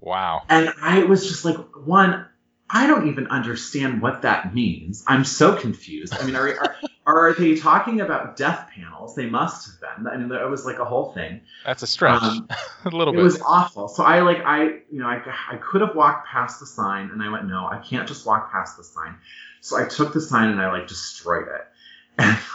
[0.00, 0.42] Wow.
[0.48, 2.26] And I was just like, one,
[2.68, 5.04] I don't even understand what that means.
[5.06, 6.14] I'm so confused.
[6.18, 6.76] I mean, are, are,
[7.18, 9.14] are they talking about death panels?
[9.14, 10.06] They must have been.
[10.06, 11.40] I mean, it was like a whole thing.
[11.64, 12.22] That's a stretch.
[12.22, 12.48] Um,
[12.84, 13.20] a little it bit.
[13.20, 13.88] It was awful.
[13.88, 17.22] So I like, I, you know, I, I could have walked past the sign and
[17.22, 19.16] I went, no, I can't just walk past the sign.
[19.60, 22.36] So I took the sign and I like destroyed it.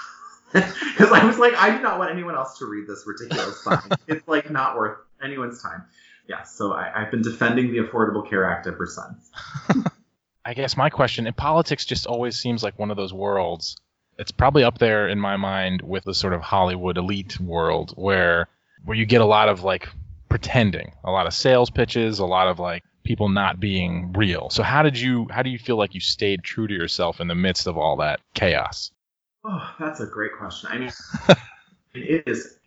[0.54, 3.90] Because I was like, I do not want anyone else to read this ridiculous sign.
[4.08, 5.84] it's like not worth anyone's time.
[6.30, 9.32] Yeah, so I, I've been defending the Affordable Care Act ever since.
[10.46, 13.76] I guess my question in politics just always seems like one of those worlds
[14.18, 18.48] it's probably up there in my mind with the sort of Hollywood elite world where
[18.84, 19.90] where you get a lot of like
[20.30, 24.50] pretending, a lot of sales pitches, a lot of like people not being real.
[24.50, 27.28] So how did you how do you feel like you stayed true to yourself in
[27.28, 28.92] the midst of all that chaos?
[29.44, 30.70] Oh, that's a great question.
[30.72, 30.92] I mean,
[31.94, 32.58] it is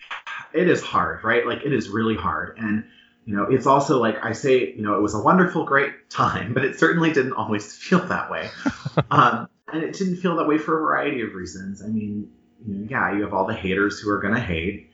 [0.52, 1.46] it is hard, right?
[1.46, 2.56] Like it is really hard.
[2.58, 2.84] And
[3.24, 6.54] you know, it's also like I say, you know, it was a wonderful, great time,
[6.54, 8.48] but it certainly didn't always feel that way.
[9.10, 11.82] um, and it didn't feel that way for a variety of reasons.
[11.82, 12.30] I mean,
[12.66, 14.90] you know, yeah, you have all the haters who are going to hate,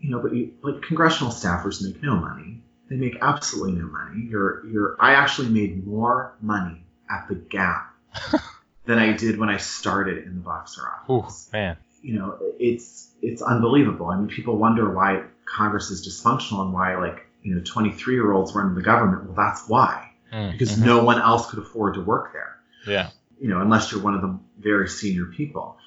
[0.00, 2.62] you know, but you, like congressional staffers make no money.
[2.88, 4.26] They make absolutely no money.
[4.28, 4.96] You're, you're.
[4.98, 7.94] I actually made more money at the Gap
[8.84, 11.48] than I did when I started in the boxer office.
[11.52, 11.76] Ooh, man.
[12.02, 14.06] You know, it's it's unbelievable.
[14.06, 18.32] I mean, people wonder why Congress is dysfunctional and why like you know 23 year
[18.32, 19.24] olds run the government.
[19.24, 20.84] Well, that's why Mm, because mhm.
[20.86, 23.10] no one else could afford to work there Yeah.
[23.40, 25.78] You know, unless you're one of the very senior people.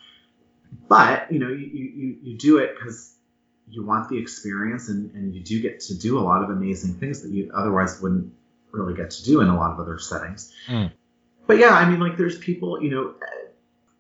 [0.88, 3.16] But, you know, you, you, you do it because
[3.70, 6.96] you want the experience and, and you do get to do a lot of amazing
[6.96, 8.34] things that you otherwise wouldn't
[8.72, 10.52] really get to do in a lot of other settings.
[10.68, 10.92] Mm.
[11.46, 13.14] But yeah, I mean, like there's people, you know,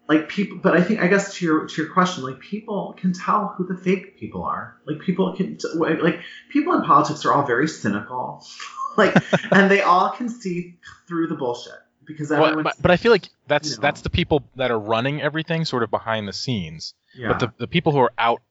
[0.09, 3.13] like people, but I think, I guess to your, to your question, like people can
[3.13, 4.77] tell who the fake people are.
[4.85, 8.43] Like people can, like people in politics are all very cynical.
[8.97, 9.15] like,
[9.51, 13.29] and they all can see through the bullshit because Well, but, but I feel like
[13.47, 13.81] that's you know.
[13.81, 16.93] that's the people that are running everything sort of behind the scenes.
[17.15, 17.29] yeah.
[17.29, 18.41] But the, the people who are out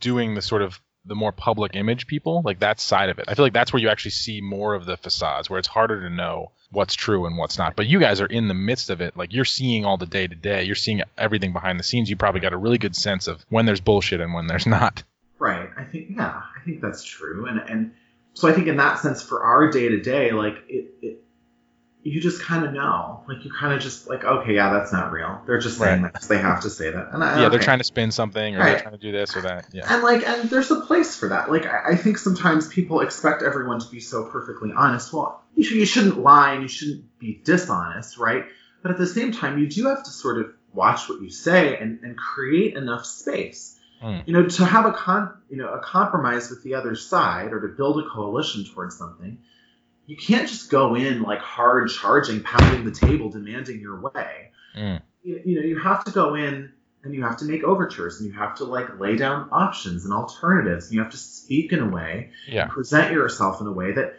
[0.00, 3.24] doing the sort of the more public image people, like that side of it.
[3.26, 6.02] I feel like that's where you actually see more of the facades, where it's harder
[6.02, 7.74] to know what's true and what's not.
[7.74, 9.16] But you guys are in the midst of it.
[9.16, 10.64] Like you're seeing all the day to day.
[10.64, 12.10] You're seeing everything behind the scenes.
[12.10, 15.02] You probably got a really good sense of when there's bullshit and when there's not.
[15.38, 15.70] Right.
[15.76, 17.46] I think yeah, I think that's true.
[17.46, 17.92] And and
[18.34, 21.24] so I think in that sense for our day to day, like it, it
[22.02, 23.22] you just kind of know.
[23.28, 25.40] Like you kind of just like, okay, yeah, that's not real.
[25.46, 26.12] They're just saying Right.
[26.12, 27.12] that they have to say that.
[27.12, 29.42] And I, Yeah, they're trying to spin something or they're trying to do this or
[29.42, 29.66] that.
[29.72, 29.92] Yeah.
[29.92, 31.50] And like, and there's a place for that.
[31.50, 35.12] Like, I, I think sometimes people expect everyone to be so perfectly honest.
[35.12, 38.44] Well, you, sh- you shouldn't lie and you shouldn't be dishonest, right?
[38.82, 41.76] But at the same time, you do have to sort of watch what you say
[41.76, 43.78] and, and create enough space.
[44.02, 44.22] Mm.
[44.26, 47.60] You know, to have a con, you know, a compromise with the other side or
[47.60, 49.38] to build a coalition towards something.
[50.10, 55.00] You can't just go in like hard charging, pounding the table, demanding your way Mm.
[55.24, 58.28] you, you know you have to go in and you have to make overtures and
[58.28, 61.80] you have to like lay down options and alternatives and you have to speak in
[61.80, 62.66] a way Yeah.
[62.66, 64.14] present yourself in a way that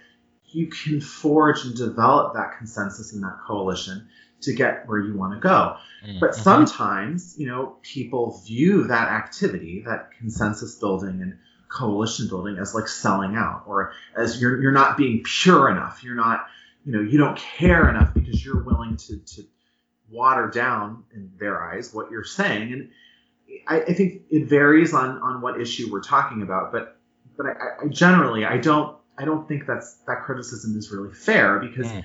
[0.45, 4.07] you can forge and develop that consensus and that coalition
[4.41, 6.19] to get where you want to go Mm.
[6.19, 6.35] but Mhm.
[6.35, 11.37] sometimes you know people view that activity that consensus building and
[11.71, 16.15] coalition building as like selling out or as you're you're not being pure enough you're
[16.15, 16.45] not
[16.85, 19.43] you know you don't care enough because you're willing to to
[20.09, 22.89] water down in their eyes what you're saying and
[23.67, 26.97] I, I think it varies on on what issue we're talking about but
[27.37, 31.59] but I, I generally I don't I don't think that's that criticism is really fair
[31.59, 32.03] because Mm.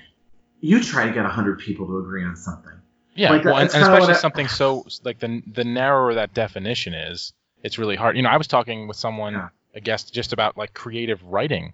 [0.61, 2.71] you try to get 100 people to agree on something
[3.15, 6.93] Yeah, Like, well, and, and especially I- something so like the the narrower that definition
[6.93, 8.15] is, it's really hard.
[8.15, 9.49] You know, I was talking with someone, Yeah.
[9.77, 11.73] A guest, just about like creative writing,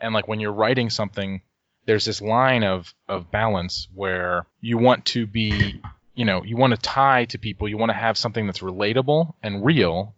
[0.00, 1.42] and like when you're writing something,
[1.86, 5.80] there's this line of of balance where you want to be,
[6.14, 9.34] you know, you want to tie to people, you want to have something that's relatable
[9.42, 10.14] and real,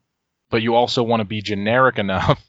[0.51, 2.43] but you also want to be generic enough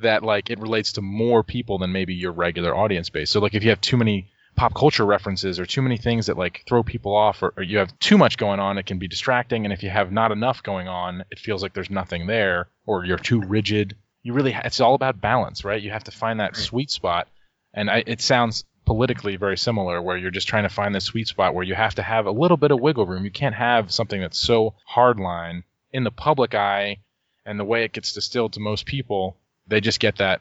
[0.00, 3.30] that like it relates to more people than maybe your regular audience base.
[3.30, 6.38] So like if you have too many pop culture references or too many things that
[6.38, 9.06] like throw people off or, or you have too much going on it can be
[9.06, 12.68] distracting and if you have not enough going on it feels like there's nothing there
[12.86, 13.94] or you're too rigid
[14.26, 17.28] you really it's all about balance right you have to find that sweet spot
[17.74, 21.28] and I, it sounds politically very similar where you're just trying to find the sweet
[21.28, 23.92] spot where you have to have a little bit of wiggle room you can't have
[23.92, 25.62] something that's so hardline
[25.92, 26.98] in the public eye
[27.44, 29.36] and the way it gets distilled to most people
[29.66, 30.40] they just get that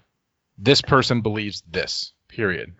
[0.57, 2.73] this person believes this period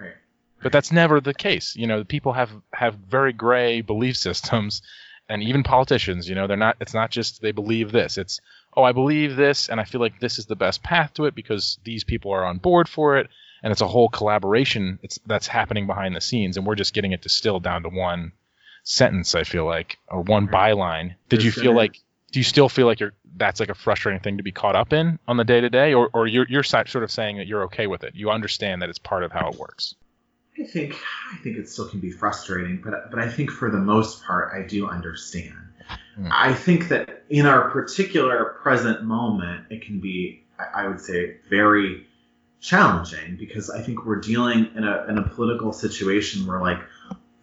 [0.66, 1.76] but that's never the case.
[1.76, 4.82] You know, people have have very gray belief systems,
[5.30, 6.28] and even politicians.
[6.28, 6.78] You know, they're not.
[6.80, 8.18] It's not just they believe this.
[8.18, 8.40] It's
[8.76, 11.36] oh, I believe this, and I feel like this is the best path to it
[11.36, 13.30] because these people are on board for it,
[13.64, 15.00] and it's a whole collaboration.
[15.02, 18.34] It's that's happening behind the scenes, and we're just getting it distilled down to one
[18.84, 19.36] sentence.
[19.36, 21.16] I feel like, or one byline.
[21.30, 22.02] Did you feel like?
[22.32, 24.94] Do you still feel like you're that's like a frustrating thing to be caught up
[24.94, 27.64] in on the day to day, or or you're you're sort of saying that you're
[27.66, 28.16] okay with it?
[28.16, 29.96] You understand that it's part of how it works.
[30.60, 30.96] I think
[31.34, 34.54] I think it still can be frustrating, but but I think for the most part
[34.54, 35.54] I do understand.
[36.20, 36.30] Mm.
[36.32, 42.08] I think that in our particular present moment, it can be I would say very
[42.62, 46.80] challenging because I think we're dealing in a in a political situation where like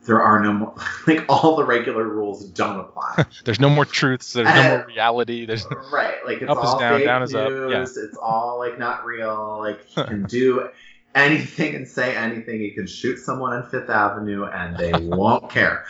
[0.06, 0.74] there are no more
[1.06, 3.24] like all the regular rules don't apply.
[3.44, 4.32] there's no more truths.
[4.32, 5.46] There's no more reality.
[5.46, 7.82] There's right, like it's up is all down, fake down is up, yeah.
[7.82, 9.58] It's all like not real.
[9.60, 10.68] Like he can do
[11.14, 12.60] anything and say anything.
[12.60, 15.84] He can shoot someone on Fifth Avenue and they won't care.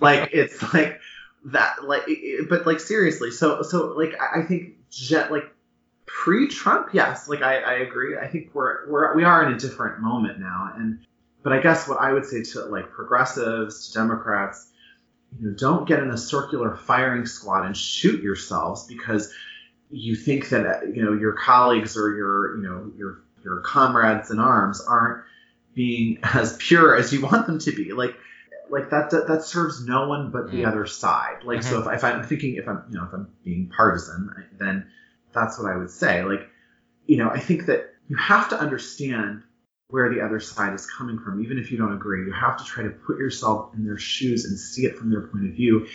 [0.00, 1.00] Like it's like
[1.46, 1.84] that.
[1.84, 2.08] Like,
[2.48, 3.30] but like seriously.
[3.30, 5.52] So so like I I think jet like
[6.06, 7.28] pre-Trump, yes.
[7.28, 8.18] Like I, I agree.
[8.18, 10.72] I think we're we're we are in a different moment now.
[10.76, 11.00] And
[11.42, 14.68] but I guess what I would say to like progressives, to Democrats,
[15.38, 19.32] you know, don't get in a circular firing squad and shoot yourselves because
[19.90, 24.30] you think that uh, you know your colleagues or your you know your your comrades
[24.30, 25.24] in arms aren't
[25.74, 27.92] being as pure as you want them to be.
[27.92, 28.16] Like
[28.70, 30.68] like that that, that serves no one but the Mm.
[30.68, 31.44] other side.
[31.44, 34.86] Like so if, if I'm thinking if I'm you know if I'm being partisan, then
[35.32, 36.24] that's what I would say.
[36.24, 36.48] Like
[37.06, 39.42] you know I think that you have to understand
[39.88, 42.24] where the other side is coming from, even if you don't agree.
[42.26, 45.22] You have to try to put yourself in their shoes and see it from their
[45.22, 45.86] point of view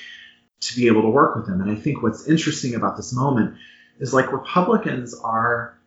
[0.62, 1.62] to be able to work with them.
[1.62, 3.56] And I think what's interesting about this moment
[4.00, 5.78] is like Republicans are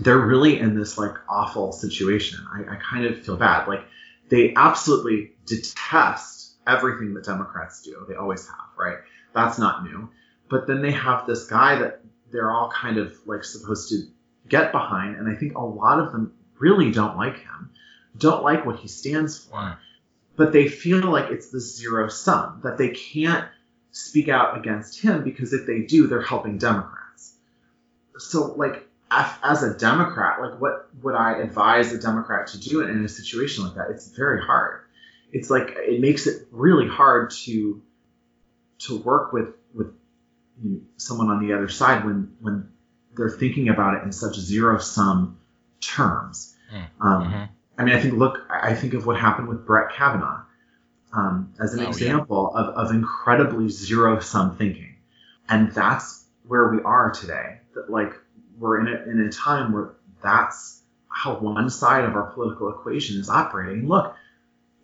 [0.00, 2.40] they're really in this like awful situation.
[2.52, 3.68] I, I kind of feel bad.
[3.68, 3.84] Like
[4.32, 8.04] they absolutely detest everything that Democrats do.
[8.08, 8.98] They always have, right?
[9.34, 10.10] That's not new.
[10.48, 14.02] But then they have this guy that they're all kind of like supposed to
[14.48, 17.70] get behind, and I think a lot of them really don't like him,
[18.16, 19.78] don't like what he stands for
[20.36, 23.48] but they feel like it's the zero sum that they can't
[23.90, 27.34] speak out against him because if they do they're helping democrats
[28.18, 28.88] so like
[29.42, 33.64] as a democrat like what would i advise a democrat to do in a situation
[33.64, 34.80] like that it's very hard
[35.32, 37.80] it's like it makes it really hard to
[38.78, 39.92] to work with with
[40.96, 42.68] someone on the other side when when
[43.16, 45.38] they're thinking about it in such zero sum
[45.80, 46.86] terms Mm.
[47.00, 47.48] um.
[47.78, 50.42] I mean, I think look, I think of what happened with Brett Kavanaugh
[51.12, 51.88] um, as an Oh, yeah.
[51.88, 54.94] example of, of incredibly zero sum thinking,
[55.50, 57.58] and that's where we are today.
[57.74, 58.12] That like
[58.58, 63.20] we're in a, in a time where that's how one side of our political equation
[63.20, 63.86] is operating.
[63.88, 64.14] Look,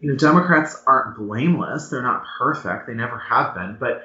[0.00, 4.04] you know, Democrats aren't blameless; they're not perfect; they never have been, but.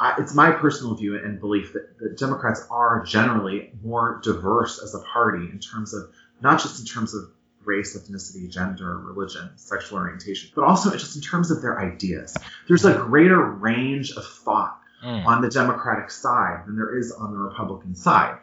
[0.00, 4.92] I, it's my personal view and belief that, that Democrats are generally more diverse as
[4.92, 7.30] a party in terms of not just in terms of
[7.64, 12.36] race, ethnicity, gender, religion, sexual orientation, but also just in terms of their ideas.
[12.66, 15.26] There's a greater range of thought Mm.
[15.26, 18.38] on the Democratic side than there is on the Republican side.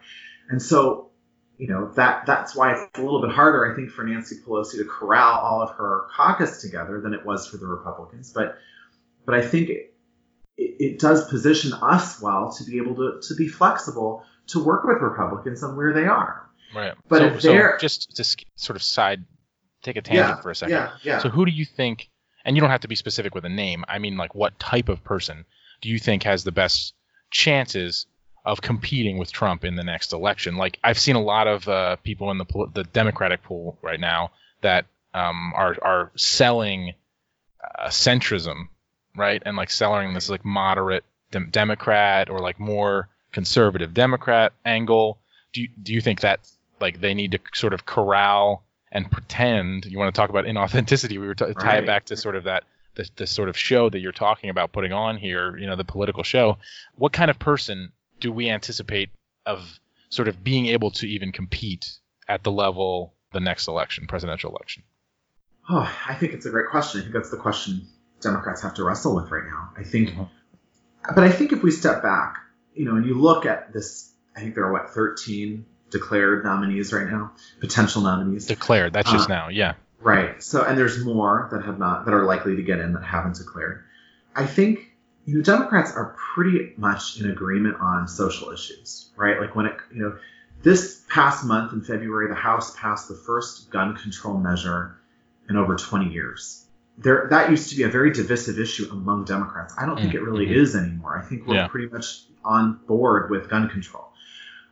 [0.52, 1.10] And so,
[1.56, 4.76] you know, that that's why it's a little bit harder, I think, for Nancy Pelosi
[4.76, 8.32] to corral all of her caucus together than it was for the Republicans.
[8.32, 8.58] But
[9.24, 9.94] but I think it,
[10.58, 14.84] it, it does position us well to be able to, to be flexible to work
[14.84, 16.48] with Republicans on where they are.
[16.74, 16.94] Right.
[17.08, 18.24] But so, if so they're- just to
[18.56, 19.24] sort of side,
[19.82, 20.74] take a tangent yeah, for a second.
[20.74, 21.18] Yeah, yeah.
[21.18, 22.10] So who do you think?
[22.44, 23.84] And you don't have to be specific with a name.
[23.88, 25.44] I mean, like, what type of person
[25.80, 26.92] do you think has the best
[27.30, 28.06] chances
[28.44, 30.56] of competing with Trump in the next election?
[30.56, 34.30] Like, I've seen a lot of uh, people in the the Democratic pool right now
[34.62, 36.94] that um, are are selling
[37.62, 38.68] uh, centrism,
[39.16, 45.18] right, and like selling this like moderate dem- Democrat or like more conservative Democrat angle.
[45.52, 46.40] Do you, do you think that
[46.80, 49.86] like they need to sort of corral and pretend?
[49.86, 51.18] You want to talk about inauthenticity?
[51.18, 53.88] We were t- tie it back to sort of that the, the sort of show
[53.90, 55.56] that you're talking about putting on here.
[55.56, 56.58] You know, the political show.
[56.96, 59.10] What kind of person do we anticipate
[59.44, 64.50] of sort of being able to even compete at the level the next election, presidential
[64.50, 64.84] election?
[65.68, 67.00] Oh, I think it's a great question.
[67.00, 67.86] I think that's the question
[68.20, 69.70] Democrats have to wrestle with right now.
[69.76, 70.14] I think,
[71.14, 72.36] but I think if we step back,
[72.74, 76.92] you know, and you look at this, I think there are what 13 declared nominees
[76.92, 78.46] right now, potential nominees.
[78.46, 78.92] Declared.
[78.92, 79.48] That's just Uh, now.
[79.48, 79.74] Yeah.
[80.00, 80.42] Right.
[80.42, 83.36] So, and there's more that have not, that are likely to get in that haven't
[83.36, 83.84] declared.
[84.34, 84.91] I think,
[85.24, 89.40] you know, Democrats are pretty much in agreement on social issues, right?
[89.40, 90.16] Like when it, you know,
[90.62, 94.98] this past month in February, the House passed the first gun control measure
[95.48, 96.66] in over 20 years.
[96.98, 99.74] There, that used to be a very divisive issue among Democrats.
[99.78, 100.56] I don't think it really Mhm.
[100.56, 101.16] is anymore.
[101.18, 101.68] I think we're Yeah.
[101.68, 104.12] pretty much on board with gun control.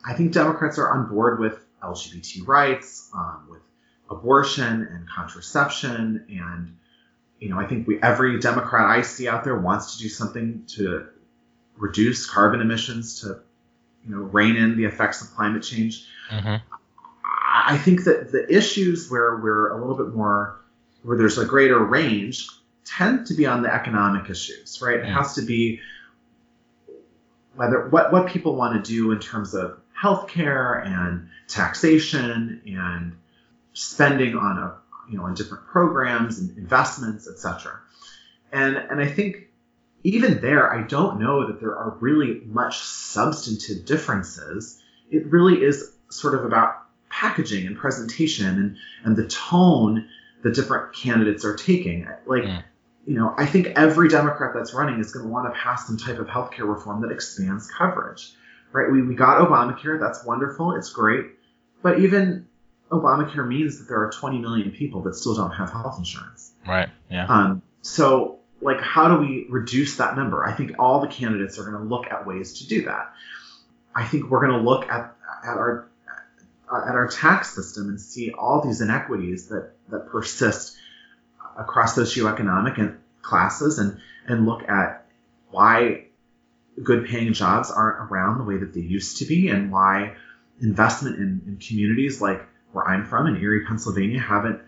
[0.05, 3.63] I think Democrats are on board with LGBT rights, um, with
[4.11, 6.77] abortion and contraception, and
[7.41, 10.65] you know, I think we every Democrat I see out there wants to do something
[10.77, 11.07] to
[11.77, 13.41] reduce carbon emissions, to
[14.07, 16.07] you know, rein in the effects of climate change.
[16.29, 16.57] hmm
[17.53, 20.61] I think that the issues where we're a little bit more,
[21.03, 22.49] where there's a greater range,
[22.85, 25.01] tend to be on the economic issues, right?
[25.01, 25.81] It has to be
[27.55, 33.17] whether what what people want to do in terms of healthcare and taxation and
[33.73, 34.80] spending on a
[35.11, 37.81] you know on different programs and investments, etc.
[38.53, 39.49] And and I think
[40.03, 44.81] even there, I don't know that there are really much substantive differences.
[45.11, 46.77] It really is sort of about
[47.11, 50.09] packaging and presentation and, and the tone
[50.43, 52.07] that different candidates are taking.
[52.27, 52.63] Like, Mm.
[53.05, 55.99] you know, I think every Democrat that's running is going to want to pass some
[55.99, 58.33] type of healthcare reform that expands coverage,
[58.73, 58.91] right?
[58.91, 60.01] We, we got Obamacare.
[60.01, 60.77] That's wonderful.
[60.77, 61.27] It's great.
[61.83, 62.47] But even
[62.91, 66.53] Obamacare means that there are 20 million people that still don't have health insurance.
[66.67, 66.89] Right.
[67.09, 67.27] Yeah.
[67.27, 70.45] Um, so, like, how do we reduce that number?
[70.45, 73.13] I think all the candidates are going to look at ways to do that.
[73.95, 75.15] I think we're going to look at
[75.45, 75.89] at our
[76.73, 80.77] at our tax system and see all these inequities that that persist
[81.59, 85.07] across socioeconomic and classes, and and look at
[85.51, 86.07] why
[86.83, 90.15] good paying jobs aren't around the way that they used to be, and why
[90.61, 94.61] investment in, in communities like where I'm from in Erie, Pennsylvania, haven't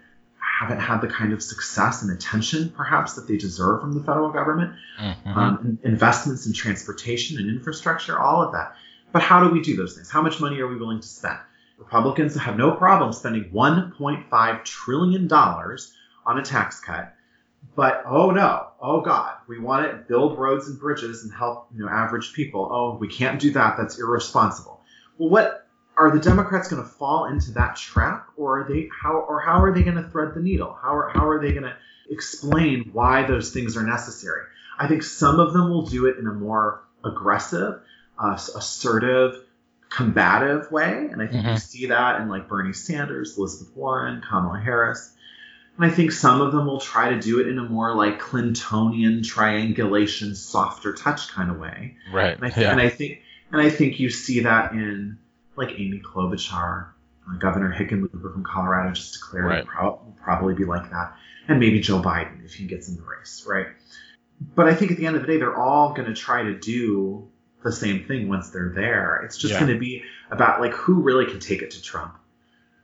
[0.60, 4.30] haven't had the kind of success and attention perhaps that they deserve from the federal
[4.30, 4.74] government.
[5.00, 5.36] Mhm.
[5.36, 8.76] Um, investments in transportation and infrastructure, all of that.
[9.12, 10.10] But how do we do those things?
[10.10, 11.38] How much money are we willing to spend?
[11.78, 15.92] Republicans have no problem spending 1.5 trillion dollars
[16.24, 17.14] on a tax cut.
[17.74, 21.82] But oh no, oh God, we want to build roads and bridges and help you
[21.82, 22.68] know average people.
[22.70, 23.76] Oh, we can't do that.
[23.76, 24.80] That's irresponsible.
[25.18, 25.61] Well, what
[26.06, 29.62] are the Democrats going to fall into that trap, or are they how or how
[29.62, 30.76] are they going to thread the needle?
[30.80, 31.76] How are how are they going to
[32.10, 34.42] explain why those things are necessary?
[34.78, 37.80] I think some of them will do it in a more aggressive,
[38.18, 39.36] uh, assertive,
[39.90, 41.60] combative way, and I think you Mhm.
[41.60, 45.12] see that in like Bernie Sanders, Elizabeth Warren, Kamala Harris.
[45.76, 48.20] And I think some of them will try to do it in a more like
[48.20, 51.96] Clintonian triangulation, softer touch kind of way.
[52.12, 52.34] Right.
[52.36, 52.72] And I, th- yeah.
[52.72, 55.18] and I think and I think you see that in
[55.56, 56.86] like Amy Klobuchar,
[57.30, 59.66] uh, Governor Hickenlooper from Colorado just declared Right.
[59.82, 61.14] will probably be like that,
[61.48, 63.66] and maybe Joe Biden if he gets in the race, right?
[64.54, 66.58] But I think at the end of the day, they're all going to try to
[66.58, 67.28] do
[67.62, 69.22] the same thing once they're there.
[69.24, 69.60] It's just Yeah.
[69.60, 72.18] going to be about like who really can take it to Trump,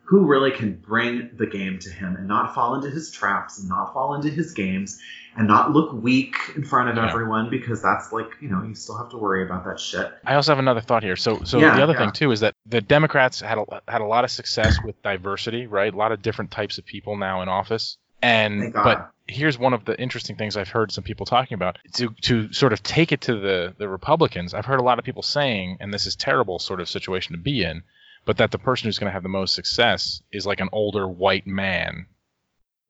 [0.09, 3.69] who really can bring the game to him and not fall into his traps and
[3.69, 4.99] not fall into his games
[5.37, 7.11] and not look weak in front of Yeah.
[7.11, 10.11] everyone because that's like you know you still have to worry about that shit.
[10.25, 11.15] I also have another thought here.
[11.17, 11.99] So, so Yeah, the other yeah.
[11.99, 15.67] thing too is that the Democrats had a, had a lot of success with diversity,
[15.67, 15.93] right?
[15.93, 19.85] A lot of different types of people now in office, and but here's one of
[19.85, 23.21] the interesting things I've heard some people talking about to to sort of take it
[23.23, 24.55] to the the Republicans.
[24.55, 27.39] I've heard a lot of people saying, and this is terrible sort of situation to
[27.39, 27.83] be in,
[28.29, 31.09] but that the person who's going to have the most success is like an older
[31.09, 32.05] white man,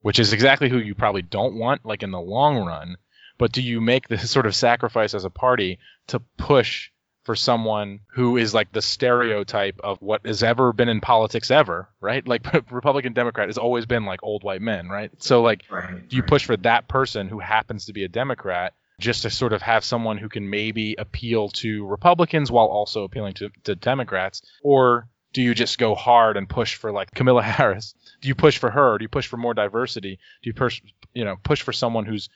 [0.01, 2.97] which is exactly who you probably don't want, like in the long run.
[3.39, 5.79] But do you make this sort of sacrifice as a party
[6.09, 6.91] to push
[7.23, 11.89] for someone who is like the stereotype of what has ever been in politics ever,
[12.01, 12.27] right?
[12.27, 15.13] Like Republican Democrat has always been like old white men, right?
[15.23, 16.09] So like Right.
[16.09, 16.29] do you right.
[16.29, 19.85] push for that person who happens to be a Democrat just to sort of have
[19.85, 24.43] someone who can maybe appeal to Republicans while also appealing to, to Democrats?
[24.65, 27.95] Or do you just go hard and push for like Kamala Harris?
[28.21, 28.99] Do you push for her?
[28.99, 30.19] Do you push for more diversity?
[30.43, 30.83] Do you push,
[31.15, 32.29] you know, push for someone who's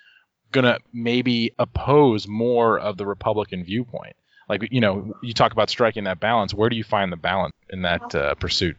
[0.51, 4.17] gonna maybe oppose more of the Republican viewpoint?
[4.49, 6.53] Like, you know, you talk about striking that balance.
[6.53, 8.77] Where do you find the balance in that uh, pursuit?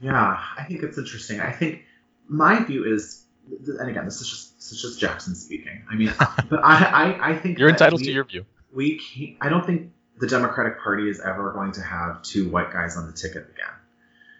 [0.00, 1.40] Yeah, I think it's interesting.
[1.40, 1.82] I think
[2.28, 3.24] my view is,
[3.66, 5.82] and again, this is just this is just Jackson speaking.
[5.90, 6.12] I mean,
[6.50, 8.46] but I I, I think You're entitled we, to your view.
[8.72, 12.72] We can't, I don't think the Democratic Party is ever going to have two white
[12.72, 13.74] guys on the ticket again.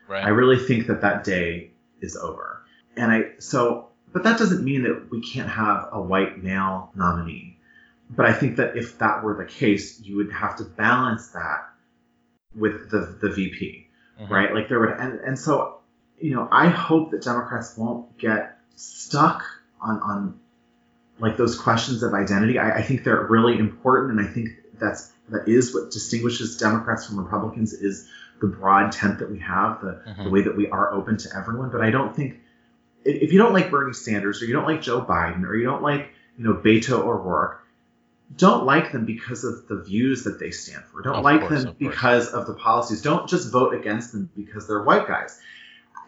[0.09, 0.24] Right.
[0.24, 1.70] I really think that that day
[2.01, 2.62] is over.
[2.97, 7.59] And I so, but that doesn't mean that we can't have a white male nominee.
[8.11, 11.68] But I think that if that were the case, you would have to balance that
[12.55, 13.85] with the the VP
[14.20, 14.31] Mhm.
[14.31, 14.53] right?
[14.55, 15.79] Like there would, and, and so,
[16.18, 19.45] you know, I hope that Democrats won't get stuck
[19.81, 20.41] on on
[21.20, 22.59] like those questions of identity.
[22.59, 24.49] I, I think they're really important, and I think
[24.81, 28.09] that's that is what distinguishes Democrats from Republicans is
[28.41, 30.31] the broad tent that we have, the, the Mhm.
[30.31, 31.70] way that we are open to everyone.
[31.70, 32.41] But I don't think
[33.05, 35.83] if you don't like Bernie Sanders or you don't like Joe Biden or you don't
[35.83, 37.62] like you know Beto O'Rourke,
[38.37, 41.03] don't like them because of the views that they stand for.
[41.03, 43.03] Don't Of like course, them of because of the policies.
[43.03, 45.41] Don't just vote against them because they're white guys.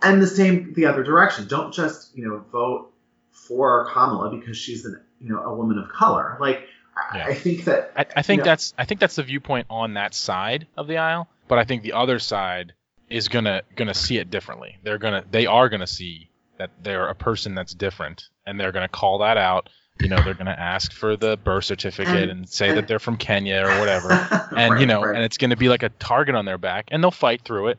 [0.02, 1.46] And the same the other direction.
[1.48, 2.92] Don't just you know vote
[3.30, 6.36] for Kamala because she's an you know a woman of color.
[6.40, 6.62] Like
[7.14, 7.26] Yeah.
[7.26, 10.66] I think that I, I think that's I think that's the viewpoint on that side
[10.76, 12.72] of the aisle, but I think the other side
[13.08, 14.76] is gonna gonna see it differently.
[14.82, 18.88] They're gonna they are gonna see that they're a person that's different, and they're gonna
[18.88, 19.68] call that out.
[20.00, 23.62] You know, they're gonna ask for the birth certificate And- say that they're from Kenya
[23.66, 24.10] or whatever,
[24.56, 25.14] and Right, you know, right.
[25.16, 27.78] and it's gonna be like a target on their back, and they'll fight through it.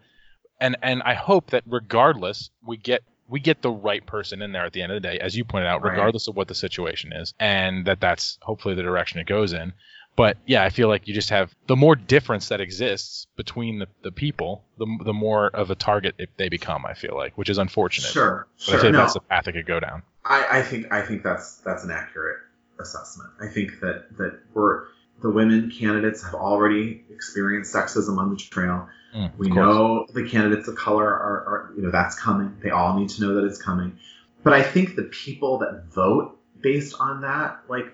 [0.59, 3.01] And and I hope that regardless, we get
[3.31, 5.43] we get the right person in there at the end of the day, as you
[5.45, 5.91] pointed out, Right.
[5.91, 9.73] regardless of what the situation is, and that that's hopefully the direction it goes in.
[10.17, 13.87] But yeah, I feel like you just have the more difference that exists between the,
[14.03, 16.85] the people, the, the more of a target it, they become.
[16.85, 18.11] I feel like, which is unfortunate.
[18.11, 18.81] Sure, But I sure.
[18.81, 20.03] think No, that's the path it could go down.
[20.25, 22.39] I, I think I think that's that's an accurate
[22.79, 23.29] assessment.
[23.41, 24.87] I think that that we're
[25.21, 28.87] the women candidates have already experienced sexism on the trail.
[29.15, 32.57] Mm, We know the candidates of color are, are, you know, that's coming.
[32.61, 33.97] They all need to know that it's coming.
[34.43, 37.85] But I think the people that vote based on that, like,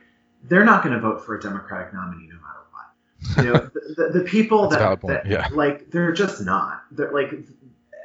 [0.44, 3.46] they're not going to vote for a Democratic nominee no matter what.
[3.46, 5.48] You know, the, the, the people that, that yeah.
[5.52, 6.84] like, they're just not.
[6.92, 7.32] They're like,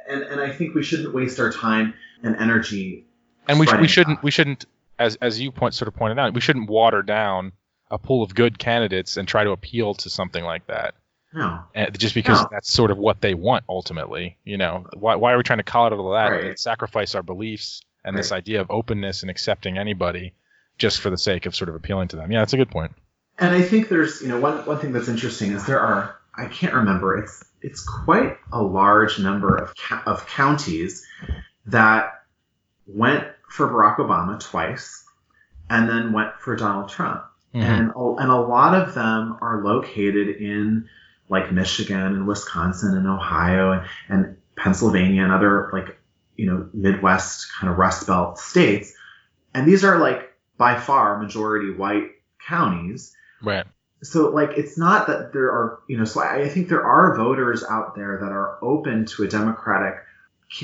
[0.09, 1.93] and, and I think we shouldn't waste our time
[2.23, 3.05] and energy.
[3.47, 4.23] and we, we shouldn't that.
[4.23, 4.65] we shouldn't
[4.99, 7.51] as as you point sort of pointed out we shouldn't water down
[7.93, 10.95] a pool of good candidates and try to appeal to something like that
[11.33, 11.59] No.
[11.75, 12.47] and just because No.
[12.51, 15.63] that's sort of what they want ultimately you know why, why are we trying to
[15.63, 16.43] call it all that Right.
[16.45, 20.33] and sacrifice our beliefs and this idea of openness and accepting anybody
[20.77, 22.91] just for the sake of sort of appealing to them yeah that's a good point.
[22.91, 23.01] point
[23.39, 26.45] And I think there's, you know, one, one thing that's interesting is there are, I
[26.45, 29.73] can't remember, it's it's quite a large number of
[30.05, 31.05] of counties
[31.67, 32.11] that
[32.85, 35.03] went for Barack Obama twice
[35.69, 37.23] and then went for Donald Trump.
[37.53, 37.61] Mhm.
[37.61, 40.87] And a- and a lot of them are located in
[41.29, 45.97] like Michigan and Wisconsin and Ohio and, and Pennsylvania and other like
[46.35, 48.93] you know Midwest kind of Rust Belt states.
[49.53, 52.09] And these are like by far majority white
[52.47, 53.65] counties right
[54.01, 57.15] so like it's not that there are you know so I, I think there are
[57.15, 59.95] voters out there that are open to a democratic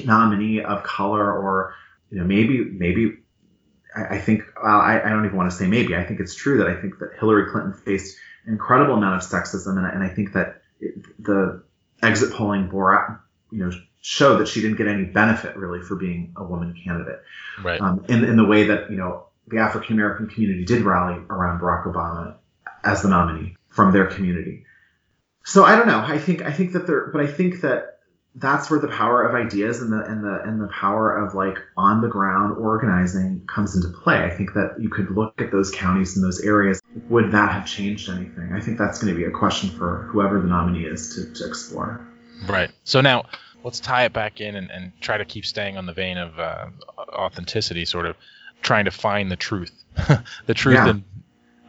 [0.06, 1.74] nominee of color or
[2.12, 3.18] you know maybe maybe
[3.96, 6.36] I, I think well, I, I don't even want to say maybe I think it's
[6.36, 9.90] true that I think that Hillary Clinton faced an incredible amount of sexism and, I-
[9.92, 11.64] and I think that it, the
[12.02, 13.20] exit polling bore out
[13.52, 13.72] you know
[14.02, 17.20] showed that she didn't get any benefit really for being a woman candidate
[17.62, 21.16] right um, in, in the way that you know the African American community did rally
[21.30, 22.36] around Barack Obama
[22.84, 24.64] as the nominee from their community.
[25.44, 26.00] So I don't know.
[26.00, 27.99] I think I think that there, but I think that
[28.40, 31.58] that's where the power of ideas and the and the and the power of like
[31.78, 34.24] on the ground organizing comes into play.
[34.24, 36.82] I think that you could look at those counties and those areas.
[37.10, 38.52] Would that have changed anything?
[38.54, 41.48] I think that's going to be a question for whoever the nominee is to, to
[41.48, 42.06] explore.
[42.48, 42.72] Right.
[42.84, 43.26] So now
[43.64, 46.40] let's tie it back in and, and try to keep staying on the vein of
[46.40, 46.68] uh,
[46.98, 48.16] authenticity, sort of
[48.62, 49.72] trying to find the truth,
[50.46, 50.90] the truth Yeah.
[50.90, 51.04] in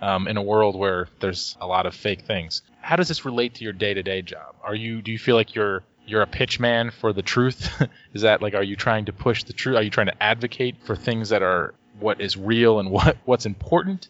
[0.02, 2.62] um, in a world where there's a lot of fake things.
[2.80, 4.54] How does this relate to your day to day job?
[4.62, 7.70] Are you do you feel like you're you're a pitch man for the truth?
[8.14, 9.76] is that like are you trying to push the truth?
[9.76, 13.46] Are you trying to advocate for things that are what is real and what what's
[13.46, 14.08] important,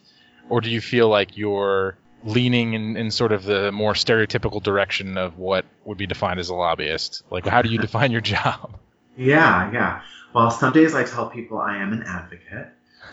[0.49, 5.17] or do you feel like you're leaning in, in sort of the more stereotypical direction
[5.17, 7.23] of what would be defined as a lobbyist?
[7.29, 8.77] Like, how do you define your job?
[9.17, 10.01] Yeah, yeah.
[10.33, 12.69] Well, some days I tell people I am an advocate.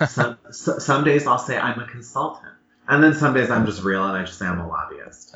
[0.06, 2.52] Some, so, some days I'll say I'm a consultant.
[2.86, 5.34] And then some days I'm just real and I just say I'm a lobbyist.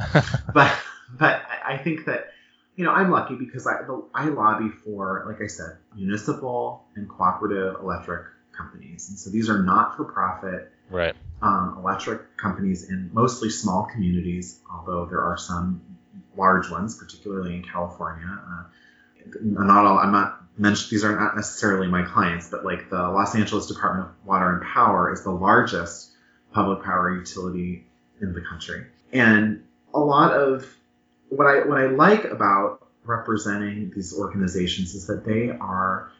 [0.54, 0.72] but
[1.18, 2.31] but I think that
[2.76, 7.08] you know I'm lucky because I the, I lobby for like I said municipal and
[7.08, 11.14] cooperative electric companies, and so these are not for profit right.
[11.40, 15.82] um, electric companies in mostly small communities, although there are some
[16.36, 18.26] large ones, particularly in California.
[18.26, 18.64] Uh,
[19.42, 19.98] not all.
[19.98, 20.90] I'm not mentioned.
[20.90, 24.62] These are not necessarily my clients, but like the Los Angeles Department of Water and
[24.62, 26.10] Power is the largest
[26.52, 27.86] public power utility
[28.20, 29.64] in the country, and
[29.94, 30.66] a lot of
[31.32, 36.12] what I what I like about representing these organizations is that they are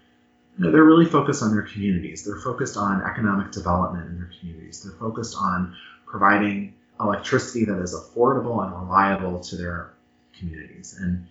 [0.59, 2.25] you know, they're really focused on their communities.
[2.25, 4.83] They're focused on economic development in their communities.
[4.83, 9.93] They're focused on providing electricity that is affordable and reliable to their
[10.39, 10.97] communities.
[11.01, 11.27] And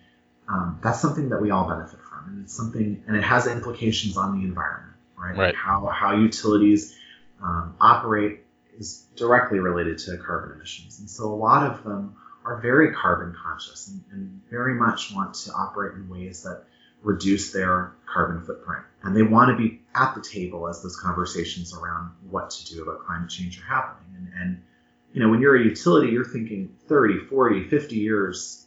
[0.48, 2.28] um, that's something that we all benefit from.
[2.28, 5.36] And it's something, and it has implications on the environment, right?
[5.36, 5.46] Right.
[5.48, 6.96] Like how, how utilities
[7.40, 8.40] um, operate
[8.76, 10.98] is directly related to carbon emissions.
[10.98, 15.34] And so a lot of them are very carbon conscious and, and very much want
[15.34, 16.64] to operate in ways that
[17.02, 18.84] reduce their carbon footprint.
[19.02, 22.82] And they want to be at the table as those conversations around what to do
[22.82, 24.06] about climate change are happening.
[24.16, 24.62] And, and
[25.12, 28.66] you know, when you're a utility, you're thinking 30, 40, 50 years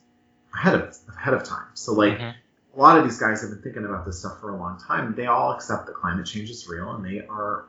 [0.54, 1.66] ahead of ahead of time.
[1.74, 2.34] So like Mhm.
[2.76, 5.16] a lot of these guys have been thinking about this stuff for a long time.
[5.16, 7.66] They all accept that climate change is real and they are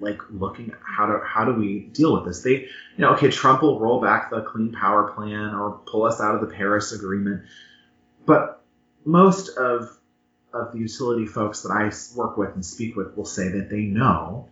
[0.00, 2.42] like looking at how to how do we deal with this.
[2.42, 6.20] They you know, okay, Trump will roll back the clean power plan or pull us
[6.20, 7.42] out of the Paris agreement.
[8.26, 8.62] But
[9.04, 9.96] most of
[10.52, 13.82] of the utility folks that I work with and speak with will say that they
[13.82, 14.48] know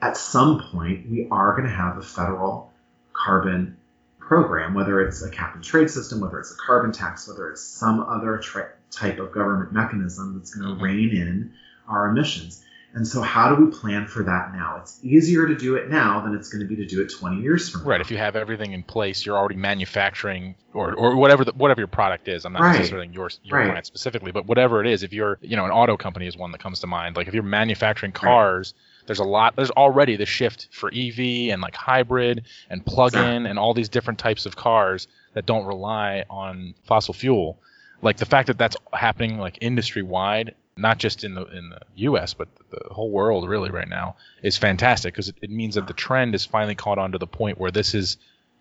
[0.00, 2.72] at some point we are going to have a federal
[3.12, 3.76] carbon
[4.18, 7.62] program, whether it's a cap and trade system, whether it's a carbon tax, whether it's
[7.62, 10.82] some other tra- type of government mechanism that's going to Mhm.
[10.84, 11.52] rein in
[11.88, 12.64] our emissions.
[12.92, 14.78] And so, how do we plan for that now?
[14.80, 17.40] It's easier to do it now than it's going to be to do it 20
[17.40, 17.88] years from now.
[17.90, 18.00] Right.
[18.00, 21.88] If you have everything in place, you're already manufacturing, or, or whatever the, whatever your
[21.88, 22.44] product is.
[22.44, 22.76] I'm not Right.
[22.78, 23.70] necessarily your your Right.
[23.70, 26.50] plant specifically, but whatever it is, if you're, you know, an auto company is one
[26.52, 27.16] that comes to mind.
[27.16, 28.74] Like if you're manufacturing cars,
[29.06, 29.54] there's a lot.
[29.56, 34.18] There's already the shift for EV and like hybrid and plug-in and all these different
[34.18, 37.58] types of cars that don't rely on fossil fuel.
[38.02, 41.80] Like the fact that that's happening like industry wide, not just in the in the
[41.96, 42.34] U.S.
[42.34, 45.92] but the whole world really right now is fantastic because it, it means that the
[45.94, 48.16] trend is finally caught on to the point where this is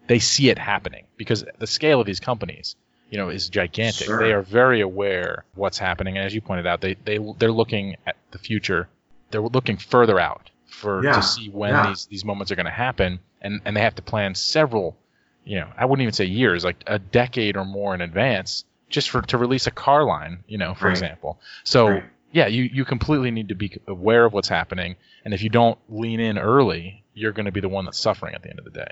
[0.08, 2.76] they see it happening because the scale of these companies
[3.10, 4.20] you know is gigantic Sure.
[4.20, 7.52] they are very aware of what's happening and as you pointed out they they they're
[7.52, 8.88] looking at the future
[9.32, 11.88] they're looking further out for Yeah, to see when yeah.
[11.88, 14.98] these these moments are going to happen and and they have to plan several
[15.46, 19.10] you know I wouldn't even say years like a decade or more in advance just
[19.10, 20.92] for to release a car line you know for Right.
[20.92, 22.04] example so Right.
[22.32, 24.98] yeah, you, you completely need to be aware of what's happening.
[25.26, 28.36] And if you don't lean in early, you're going to be the one that's suffering
[28.36, 28.92] at the end of the day.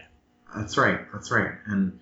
[0.55, 1.01] That's right.
[1.13, 1.51] That's right.
[1.67, 1.99] And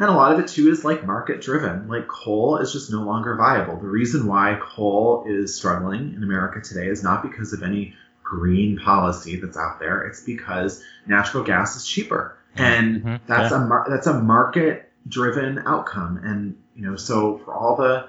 [0.00, 1.86] and a lot of it too is like market driven.
[1.86, 3.76] Like coal is just no longer viable.
[3.78, 8.76] The reason why coal is struggling in America today is not because of any green
[8.78, 10.06] policy that's out there.
[10.08, 12.36] It's because natural gas is cheaper.
[12.56, 13.20] And Mhm.
[13.28, 16.20] that's a mar- that's a market driven outcome.
[16.22, 18.08] And you know, so for all the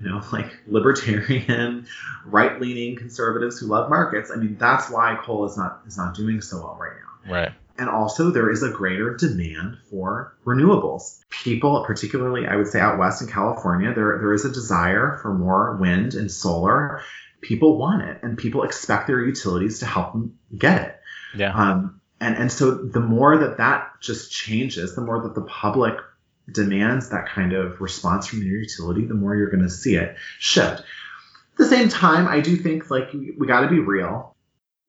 [0.00, 1.86] you know, like libertarian,
[2.26, 4.30] right-leaning conservatives who love markets.
[4.30, 7.32] I mean, that's why coal is not is not doing so well right now.
[7.32, 7.52] Right.
[7.76, 11.18] And also, there is a greater demand for renewables.
[11.28, 15.34] People, particularly, I would say out west in California, there, there is a desire for
[15.34, 17.02] more wind and solar.
[17.40, 21.00] People want it, and people expect their utilities to help them get it.
[21.36, 21.52] Yeah.
[21.52, 25.96] Um, and, and so, the more that that just changes, the more that the public
[26.50, 30.16] demands that kind of response from your utility, the more you're going to see it
[30.38, 30.80] shift.
[30.80, 34.34] At the same time, I do think like we, got to be real.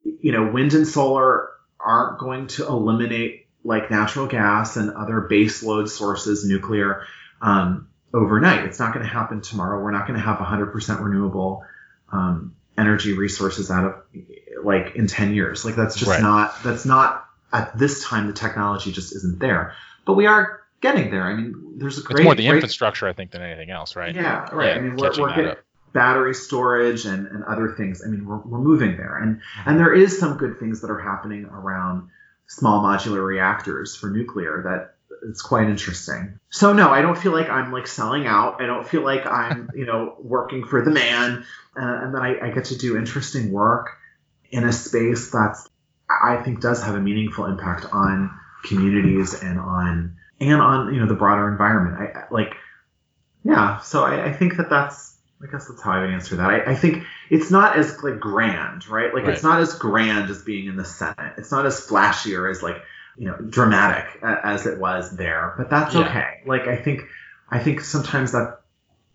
[0.03, 1.49] You know, wind and solar
[1.79, 7.03] aren't going to eliminate like natural gas and other base load sources, nuclear,
[7.41, 8.65] um, overnight.
[8.65, 9.81] It's not going to happen tomorrow.
[9.81, 11.63] We're not going to have 100% renewable
[12.11, 13.95] um, energy resources out of
[14.63, 15.65] like in 10 years.
[15.65, 16.21] Like that's just Right.
[16.21, 19.73] not that's not at this time the technology just isn't there.
[20.05, 21.23] But we are getting there.
[21.23, 23.95] I mean, there's a great it's more the great- infrastructure, I think, than anything else,
[23.95, 24.13] right?
[24.15, 24.69] yeah, right.
[24.69, 25.59] Yeah, I mean, we're, we're getting up.
[25.93, 28.03] battery storage and, and other things.
[28.05, 30.99] I mean, we're, we're moving there, and and there is some good things that are
[30.99, 32.09] happening around
[32.47, 34.95] small modular reactors for nuclear that
[35.27, 36.39] it's quite interesting.
[36.49, 38.61] So no, I don't feel like I'm like selling out.
[38.61, 42.47] I don't feel like I'm you know working for the man, uh, and then I,
[42.47, 43.89] I get to do interesting work
[44.51, 45.67] in a space that's
[46.09, 48.29] I think does have a meaningful impact on
[48.63, 51.97] communities and on and on you know the broader environment.
[51.99, 52.55] I I- like
[53.43, 56.49] yeah, so I, I think that that's I guess that's how I would answer that.
[56.49, 59.13] I, I think it's not as like grand, right?
[59.13, 61.33] Like it's not as grand as being in the Senate.
[61.37, 62.77] It's not as flashy or as like
[63.17, 66.01] you know dramatic as it was there, but that's Yeah.
[66.07, 66.41] okay.
[66.45, 67.01] Like I think
[67.49, 68.61] I think sometimes that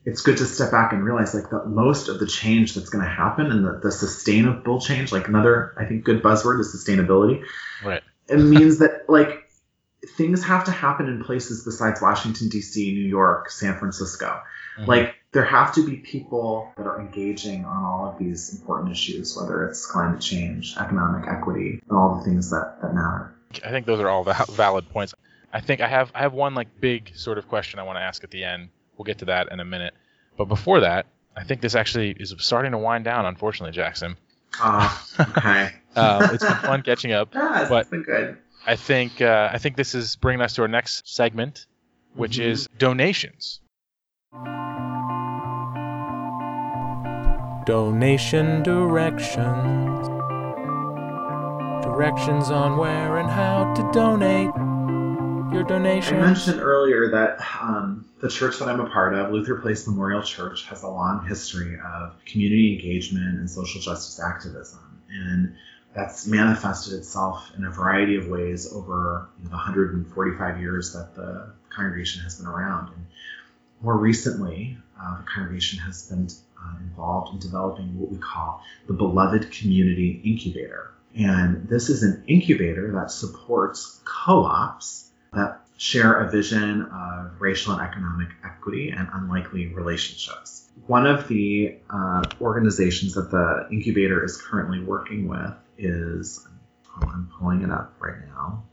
[0.07, 3.05] it's good to step back and realize like that most of the change that's going
[3.05, 7.43] to happen and the, the sustainable change, like another I think good buzzword is sustainability
[7.85, 8.03] Right.
[8.29, 9.50] it means that like
[10.17, 14.41] things have to happen in places besides Washington D.C., New York, San Francisco.
[14.79, 14.87] Mhm.
[14.87, 19.37] Like there have to be people that are engaging on all of these important issues,
[19.37, 23.35] whether it's climate change, economic equity, and all the things that that matter.
[23.65, 25.15] I think those are all valid points.
[25.53, 28.03] I think I have I have one like big sort of question I want to
[28.03, 28.69] ask at the end.
[28.97, 29.95] We'll get to that in a minute.
[30.37, 33.27] But before that, I think this actually is starting to wind down.
[33.27, 34.17] Unfortunately, Jackson.
[34.61, 35.73] Uh, okay.
[35.97, 37.31] Um, it's been fun catching up.
[37.35, 38.37] yeah, it's But- been good.
[38.67, 41.67] I think uh, I think this is bringing us to our next segment,
[42.15, 42.45] which Mhm.
[42.45, 43.61] is donations.
[47.67, 50.09] Donation directions.
[51.85, 54.51] Directions on where and how to donate
[55.53, 56.23] your donations.
[56.23, 60.23] I mentioned earlier that um, the church that I'm a part of, Luther Place Memorial
[60.23, 64.81] Church, has a long history of community engagement and social justice activism.
[65.11, 65.55] And
[65.95, 71.15] that's manifested itself in a variety of ways over you know, the 145 years that
[71.17, 72.89] the congregation has been around.
[72.95, 73.07] And
[73.83, 76.29] more recently, uh, the congregation has been
[76.59, 80.93] uh, involved in developing what we call the Beloved Community Incubator.
[81.17, 87.73] And this is an incubator that supports co ops that share a vision of racial
[87.73, 90.69] and economic equity and unlikely relationships.
[90.87, 96.47] One of the uh, organizations that the incubator is currently working with is,
[96.97, 98.65] oh, I'm pulling it up right now.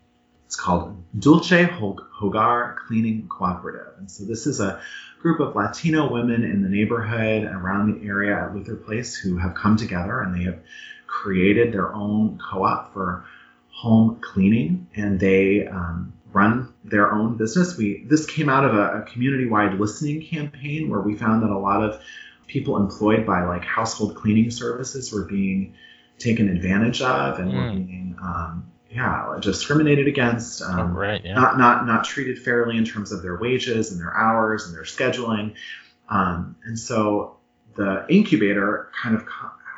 [0.45, 3.93] It's called Dulce Hogar Cleaning Cooperative.
[3.97, 4.79] And so this is a
[5.21, 9.55] group of Latino women in the neighborhood around the area at Luther Place who have
[9.55, 10.59] come together and they have
[11.05, 13.25] created their own co-op for
[13.71, 17.77] home cleaning and they um, run their own business.
[17.77, 21.57] We this came out of a, a community-wide listening campaign where we found that a
[21.57, 22.01] lot of
[22.47, 25.73] people employed by like household cleaning services were being
[26.19, 27.55] taken advantage of and mm.
[27.55, 31.33] were being um, yeah discriminated against um, oh, right, yeah.
[31.33, 34.83] not not not treated fairly in terms of their wages and their hours and their
[34.83, 35.55] scheduling.
[36.09, 37.37] Um, and so
[37.75, 39.25] the incubator kind of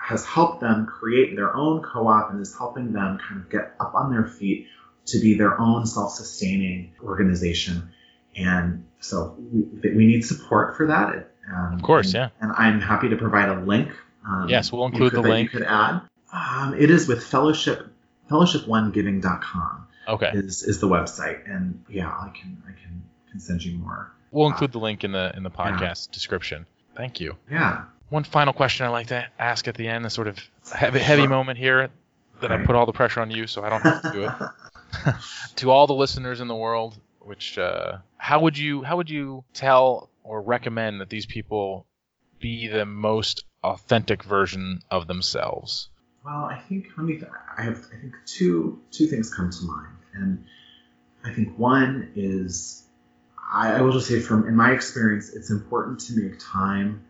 [0.02, 3.94] has helped them create their own co-op and is helping them kind of get up
[3.94, 4.68] on their feet
[5.08, 7.90] to be their own self-sustaining organization.
[8.36, 11.32] And so we, we need support for that.
[11.52, 12.30] Um, of course and, yeah.
[12.42, 13.90] and i'm happy to provide a link
[14.28, 16.02] um, yes we'll include could, the link you could add
[16.34, 17.88] um, it is with fellowship
[18.30, 19.88] fellowship1giving.com.
[20.08, 20.32] Okay.
[20.34, 24.12] Is is the website, and yeah, I can I can can send you more.
[24.32, 26.14] We'll uh, include the link in the in the podcast yeah.
[26.14, 26.66] description.
[26.96, 27.36] Thank you.
[27.50, 27.84] Yeah.
[28.10, 30.40] One final question I like to ask at the end, a sort of
[30.74, 31.30] heavy, heavy sure.
[31.30, 31.90] moment here
[32.42, 32.62] that right.
[32.62, 35.14] I put all the pressure on you, so I don't have to do it.
[35.58, 39.44] to all the listeners in the world, which uh, how would you how would you
[39.54, 41.86] tell or recommend that these people
[42.40, 45.90] be the most authentic version of themselves?
[46.24, 47.22] Well, I think let me.
[47.58, 47.88] I have.
[47.94, 50.46] I think two two things come to mind, and
[51.24, 52.84] I think one is
[53.52, 57.06] I, I will just say from in my experience, it's important to make time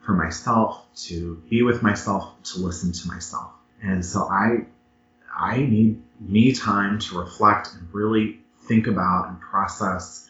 [0.00, 3.50] for myself to be with myself to listen to myself,
[3.82, 4.66] and so I
[5.34, 8.38] I need me time to reflect and really
[8.68, 10.28] think about and process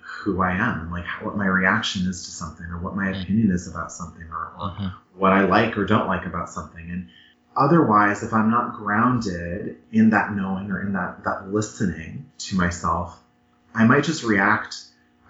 [0.00, 3.10] who I am and like how, what my reaction is to something or what my
[3.10, 4.90] opinion is about something or, or uh-huh.
[5.14, 7.08] what I like or don't like about something and
[7.58, 13.18] otherwise, if I'm not grounded in that knowing or in that, that listening to myself,
[13.74, 14.76] I might just react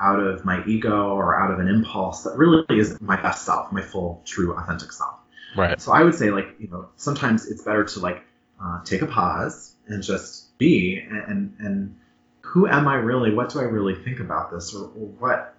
[0.00, 3.72] out of my ego or out of an impulse that really isn't my best self,
[3.72, 5.16] my full, true, authentic self.
[5.56, 5.80] Right.
[5.80, 8.22] So I would say, like, you know, sometimes it's better to like
[8.62, 11.96] uh, take a pause and just be and, and, and
[12.42, 13.32] who am I really?
[13.34, 15.54] What do I really think about this, or, or what?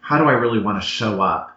[0.00, 1.56] How do I really want to show up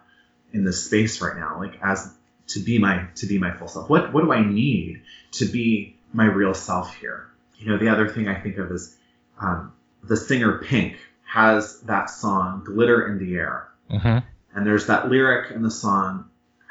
[0.52, 2.12] in this space right now, like as
[2.48, 3.88] to be my to be my full self?
[3.88, 7.28] What what do I need to be my real self here?
[7.58, 8.96] You know, the other thing I think of is
[9.40, 9.72] um,
[10.02, 14.18] the singer Pink has that song "Glitter in the Air," mm-hmm.
[14.56, 16.26] and there's that lyric in the song,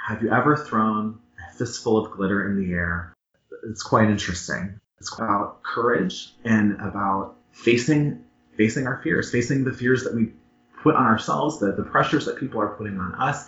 [0.08, 3.14] "Have you ever thrown a fistful of glitter in the air?"
[3.70, 4.80] It's quite interesting.
[5.00, 8.24] It's about courage and about facing
[8.56, 10.32] facing our fears, facing the fears that we
[10.82, 13.48] put on ourselves, the, the pressures that people are putting on us,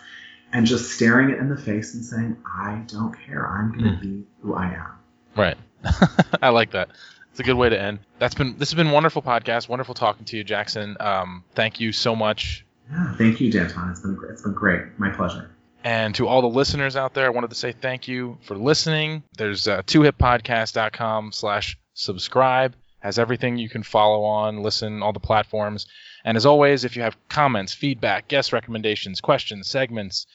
[0.53, 3.47] and just staring it in the face and saying, I don't care.
[3.47, 4.01] I'm going to mm.
[4.01, 4.91] be who I am.
[5.35, 5.57] Right.
[6.41, 6.89] I like that.
[7.31, 7.99] It's a good way to end.
[8.17, 9.69] That's been this has been wonderful podcast.
[9.69, 10.97] Wonderful talking to you, Jackson.
[10.99, 12.65] Um, thank you so much.
[12.89, 13.91] Yeah, thank you, Danton.
[13.91, 14.31] It's been great.
[14.31, 14.81] It's been great.
[14.97, 15.51] My pleasure.
[15.83, 19.23] And to all the listeners out there, I wanted to say thank you for listening.
[19.37, 22.75] There's uh, twohippodcast.com slash subscribe.
[22.99, 25.85] Has everything you can follow on, listen, all the platforms.
[26.27, 30.27] And as always, if you have comments, feedback, guest recommendations, questions, segments,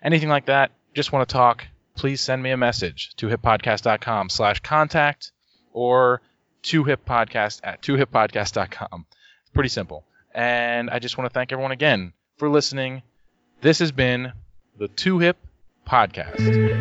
[0.00, 4.60] anything like that, just want to talk, please send me a message to hippodcast.com slash
[4.60, 5.32] contact
[5.72, 6.22] or
[6.62, 9.06] to hippodcast at twohippodcast.com.
[9.40, 10.04] It's pretty simple.
[10.32, 13.02] And I just want to thank everyone again for listening.
[13.60, 14.32] This has been
[14.78, 15.36] the Two Hip
[15.84, 16.79] Podcast.